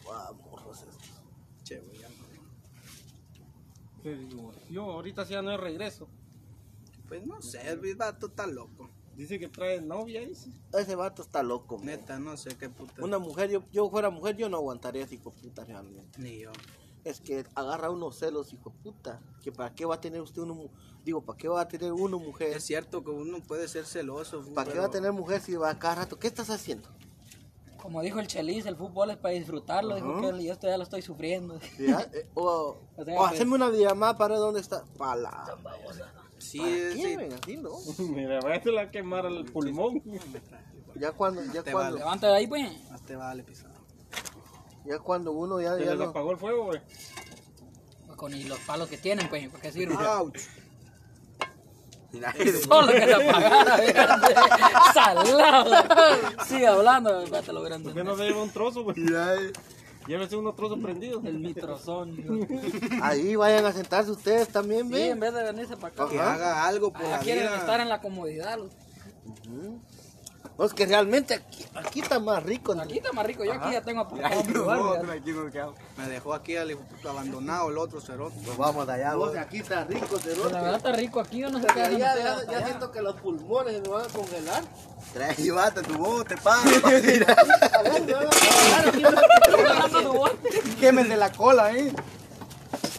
Guau, 0.05 0.35
morros 0.51 0.83
estos. 0.83 1.23
Che, 1.63 1.81
güey, 1.81 1.99
ya 2.01 2.09
no. 2.09 2.15
¿Qué 4.03 4.15
digo? 4.17 4.53
Yo 4.71 4.83
ahorita 4.91 5.25
sí 5.25 5.33
ya 5.33 5.43
no 5.43 5.51
hay 5.51 5.57
regreso. 5.57 6.09
Pues 7.09 7.27
no 7.27 7.41
sé, 7.43 7.69
el 7.69 7.97
vato 7.97 8.27
está 8.27 8.47
loco. 8.47 8.91
Dice 9.17 9.39
que 9.39 9.49
trae 9.49 9.81
novia, 9.81 10.21
dice. 10.27 10.51
Ese 10.73 10.97
vato 10.97 11.23
está 11.23 11.43
loco. 11.43 11.77
man. 11.77 11.87
Neta, 11.87 12.19
no 12.19 12.37
sé 12.37 12.57
qué 12.59 12.69
puta. 12.69 13.05
Una 13.05 13.19
mujer, 13.19 13.51
yo, 13.51 13.63
yo 13.71 13.89
fuera 13.89 14.11
mujer, 14.11 14.37
yo 14.37 14.49
no 14.49 14.57
aguantaría 14.57 15.05
ese 15.05 15.15
hijo 15.15 15.31
de 15.31 15.41
puta 15.43 15.65
realmente. 15.65 16.21
Ni 16.21 16.41
yo. 16.41 16.51
Es 17.05 17.21
que 17.21 17.45
agarra 17.55 17.91
unos 17.91 18.19
celos, 18.19 18.53
hijo 18.53 18.71
de 18.71 18.77
puta. 18.83 19.21
Que 19.43 19.53
para 19.53 19.75
qué 19.75 19.85
va 19.85 19.97
a 19.97 20.01
tener 20.01 20.23
usted 20.23 20.43
uno, 20.43 20.71
digo, 21.05 21.23
para 21.23 21.37
qué 21.37 21.49
va 21.49 21.61
a 21.61 21.69
tener 21.69 21.93
uno 21.93 22.19
mujer. 22.19 22.57
Es 22.57 22.65
cierto 22.65 23.05
que 23.05 23.11
uno 23.11 23.39
puede 23.43 23.69
ser 23.69 23.85
celoso. 23.85 24.43
¿Para 24.55 24.73
qué 24.73 24.79
va 24.79 24.87
a 24.87 24.91
tener 24.91 25.13
mujer 25.13 25.41
si 25.41 25.55
va 25.55 25.71
a 25.71 25.79
cada 25.79 25.97
rato? 25.97 26.19
¿Qué 26.19 26.27
estás 26.27 26.49
haciendo? 26.51 26.89
Como 27.77 28.01
dijo 28.01 28.19
el 28.19 28.27
Chelis, 28.27 28.65
el 28.65 28.77
fútbol 28.77 29.11
es 29.11 29.19
para 29.19 29.35
disfrutarlo. 29.35 29.97
Dijo 29.97 30.19
que 30.19 30.29
él, 30.29 30.41
y 30.41 30.49
esto 30.49 30.67
ya 30.67 30.79
lo 30.79 30.85
estoy 30.85 31.03
sufriendo. 31.03 31.61
¿Ya? 31.79 32.01
Eh, 32.15 32.27
o, 32.35 32.79
O 32.97 33.05
sea, 33.05 33.15
o 33.15 33.19
pues- 33.19 33.33
hacerme 33.33 33.57
una 33.57 33.69
llamada 33.69 34.17
para 34.17 34.35
ver 34.35 34.39
dónde 34.39 34.61
está. 34.61 34.85
Para 34.97 35.17
la. 35.17 35.57
Sí, 36.39 36.59
¿Para 36.59 36.93
sí. 36.93 37.17
Así, 37.43 37.57
¿no? 37.59 37.73
Mira, 38.09 38.41
va 38.41 38.55
a 38.55 38.91
quemar 38.91 39.27
el 39.27 39.45
pulmón. 39.45 40.03
Ya 40.95 41.13
cuando, 41.13 41.43
ya 41.53 41.63
Te 41.63 41.73
cuando, 41.73 41.99
Levanta 41.99 42.29
de 42.29 42.37
ahí, 42.37 42.47
pues. 42.47 42.91
Más 42.91 43.03
te 43.03 43.17
vale 43.17 43.43
pisado. 43.43 43.74
Ya 44.85 44.99
cuando 44.99 45.33
uno 45.33 45.61
ya, 45.61 45.75
Se 45.77 45.85
ya 45.85 45.91
les 45.93 45.99
no. 45.99 46.05
apagó 46.11 46.31
el 46.33 46.37
fuego, 46.39 46.65
güey. 46.67 46.81
Con 48.17 48.35
y 48.35 48.45
los 48.45 48.59
palos 48.61 48.89
que 48.89 48.97
tienen, 48.99 49.29
pues. 49.29 49.49
¿Para 49.49 49.63
qué 49.63 49.73
sirve? 49.73 49.97
Mira, 52.13 52.33
Solo 52.69 52.93
que 52.93 53.01
se 53.07 53.15
apagara, 53.15 53.79
fíjate. 53.87 54.35
Salado. 54.95 56.45
Sigue 56.47 56.67
hablando, 56.67 57.21
espérate, 57.23 57.53
lo 57.53 57.63
grande. 57.63 57.89
¿Por 57.91 57.95
qué 57.97 58.05
no 58.05 58.17
se 58.17 58.23
lleva 58.25 58.43
un 58.43 58.51
trozo, 58.51 58.85
güey? 58.85 58.97
Llévese 60.07 60.37
unos 60.37 60.55
trozos 60.55 60.79
prendidos. 60.81 61.25
El 61.25 61.43
nitrozón. 61.43 62.15
Ahí 63.03 63.35
vayan 63.37 63.65
a 63.67 63.73
sentarse 63.73 64.11
ustedes 64.11 64.49
también, 64.49 64.89
Sí, 64.93 65.01
en 65.01 65.19
vez 65.19 65.33
de 65.35 65.43
venirse 65.43 65.77
para 65.77 65.93
acá. 65.95 66.09
Que 66.09 66.21
haga 66.21 66.67
algo 66.67 66.93
por 66.93 67.03
Allá 67.03 67.17
la 67.17 67.23
quieren 67.23 67.45
vida. 67.49 67.57
estar 67.57 67.81
en 67.81 67.89
la 67.89 68.01
comodidad. 68.01 68.59
los- 68.59 68.71
No, 70.57 70.67
es 70.67 70.73
que 70.73 70.87
realmente 70.87 71.35
aquí, 71.35 71.67
aquí 71.75 72.01
está 72.01 72.21
más 72.21 72.43
rico. 72.43 72.75
¿no? 72.75 72.83
Aquí 72.83 72.99
está 72.99 73.13
más 73.13 73.27
rico. 73.27 73.45
Yo 73.45 73.55
aquí 73.55 73.73
ya 73.73 73.83
tengo 73.83 74.07
queda. 75.51 75.71
Me 75.97 76.09
dejó 76.09 76.33
aquí 76.33 76.57
al 76.57 76.79
abandonado 77.09 77.71
el 77.71 77.79
otro 77.79 78.01
cerote. 78.01 78.37
Nos 78.43 78.57
vamos 78.57 78.87
de 78.87 78.93
allá, 78.93 79.15
vos. 79.15 79.37
aquí 79.37 79.59
está 79.59 79.85
rico, 79.85 80.17
cerote. 80.19 80.53
La 80.53 80.63
verdad 80.63 80.77
está 80.77 80.93
rico 80.93 81.19
aquí. 81.19 81.41
Yo 81.41 81.51
no 81.51 81.61
sé 81.61 81.67
qué 81.75 81.99
Ya, 81.99 82.65
siento 82.65 82.93
que 82.93 83.03
los 83.03 83.17
pulmones 83.17 83.75
se 83.75 83.81
me 83.83 83.89
van 83.89 84.05
a 84.05 84.09
congelar. 84.09 84.63
Trae, 85.13 85.35
llévate 85.35 85.83
tu 85.83 85.99
bote, 85.99 86.37
pa. 86.37 86.63
Quémenle 90.81 91.17
la 91.17 91.33
cola 91.33 91.67
ahí. 91.67 91.93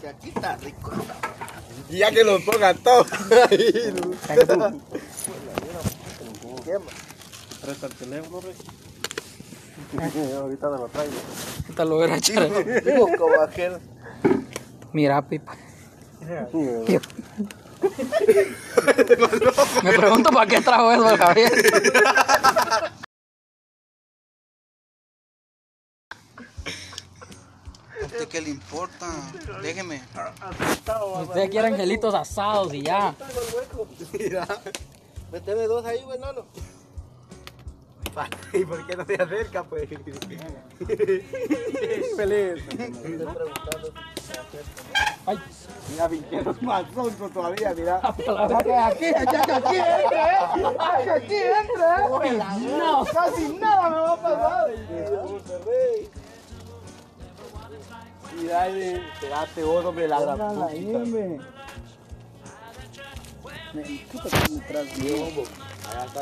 Que 0.00 0.08
aquí 0.08 0.28
está 0.28 0.56
rico. 0.56 0.92
Y 1.88 1.98
ya 1.98 2.10
que 2.10 2.24
los 2.24 2.42
pongan 2.42 2.76
todos. 2.78 3.06
Presta 7.66 7.86
el 7.88 7.94
teléfono, 7.94 8.40
rey. 8.40 8.54
Ahorita 10.36 10.70
me 10.70 10.78
lo 10.78 10.86
traigo. 10.86 11.14
Ahorita 11.64 11.84
lo 11.84 11.96
voy 11.96 12.10
a 12.12 12.16
echar. 12.16 12.84
Digo, 12.84 13.08
como 13.18 13.40
aquel. 13.42 13.78
Mira, 14.92 15.20
pipa. 15.20 15.56
Me 19.82 19.92
pregunto 19.92 20.30
para 20.30 20.46
qué 20.46 20.60
trajo 20.60 20.92
eso 20.92 21.10
el 21.10 21.18
Javier. 21.18 21.52
¿A 28.00 28.06
usted 28.06 28.28
qué 28.28 28.40
le 28.42 28.50
importa? 28.50 29.08
Déjeme. 29.60 30.02
Ustedes 31.22 31.50
quieren 31.50 31.72
angelitos 31.72 32.14
asados 32.14 32.72
y 32.72 32.82
ya. 32.82 33.12
Méteme 35.32 35.62
dos 35.64 35.84
ahí, 35.84 36.00
güey, 36.04 36.20
Nolo. 36.20 36.46
¿Y 38.52 38.64
por 38.64 38.86
qué 38.86 38.96
no 38.96 39.04
se 39.04 39.14
acerca, 39.14 39.62
pues? 39.64 39.88
Feliz. 42.16 42.64
Ay, 45.26 45.38
Mira, 45.90 46.08
vinqueros 46.08 46.62
más 46.62 46.84
pronto 46.90 47.28
todavía, 47.28 47.74
mira. 47.74 48.00
aquí, 48.02 48.22
aquí, 48.26 49.04
aquí 49.06 49.76
entra, 49.76 50.32
¿eh? 50.32 50.38
Aquí 51.10 51.34
entra, 51.36 52.06
¿eh? 52.06 52.08
No, 52.78 53.04
casi 53.04 53.48
nada 53.54 53.90
me 53.90 53.96
va 53.96 54.12
a 54.12 54.22
pasar. 54.22 54.70
Y 58.38 58.46
dale, 58.46 59.02
vos, 59.64 59.84
hombre, 59.84 60.08
la 60.08 60.20
gran 60.20 60.38
puta. 60.38 60.66
Allá 65.88 66.04
está 66.06 66.20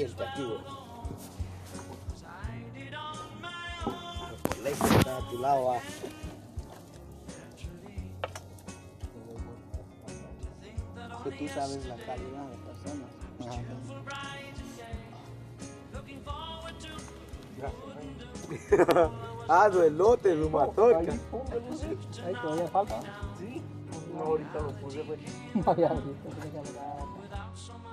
este 0.00 0.24
aquí, 0.24 0.42
güey. 0.42 0.58
Por 4.54 4.66
está 4.66 5.16
a 5.16 5.28
tu 5.28 5.38
lado, 5.38 5.64
va. 5.64 5.80
Que 11.24 11.30
tú 11.30 11.48
sabes 11.48 11.86
la 11.86 11.96
calidad 11.96 12.46
de 12.48 12.56
personas. 12.56 13.08
Ah, 19.48 19.68
su 19.70 19.82
elote, 19.82 20.34
su 20.34 20.48
mazorca. 20.48 21.12
Ay, 22.24 22.34
todavía 22.40 22.68
falta. 22.68 23.00
No, 24.14 24.20
ahorita 24.20 24.60
lo 24.60 24.70
puse, 24.72 25.02
güey. 25.02 25.18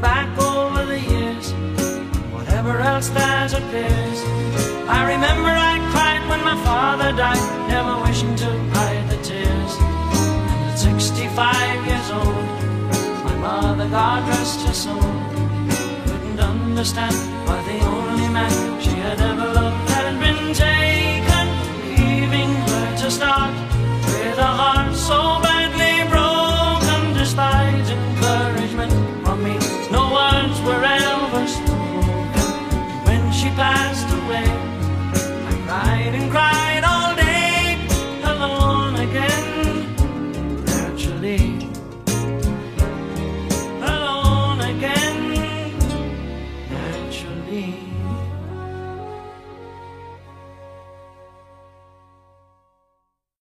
Back 0.00 0.38
over 0.38 0.86
the 0.86 1.00
years, 1.00 1.52
whatever 2.32 2.78
else 2.78 3.08
that 3.10 3.52
appears. 3.52 4.18
I 4.88 5.00
remember 5.12 5.50
I 5.50 5.74
cried 5.92 6.22
when 6.30 6.42
my 6.44 6.56
father 6.64 7.10
died, 7.12 7.68
never 7.68 8.00
wishing 8.02 8.34
to 8.36 8.50
hide 8.74 9.10
the 9.10 9.16
tears. 9.22 9.72
And 10.50 10.70
at 10.70 10.78
65 10.78 11.86
years 11.86 12.10
old, 12.10 12.46
my 13.24 13.36
mother, 13.36 13.88
God 13.88 14.28
rest 14.28 14.66
her 14.66 14.72
soul, 14.72 15.00
couldn't 16.06 16.40
understand 16.40 17.16
why 17.46 17.60
the 17.64 17.84
only 17.84 18.28
man 18.28 18.77
past. 33.58 34.07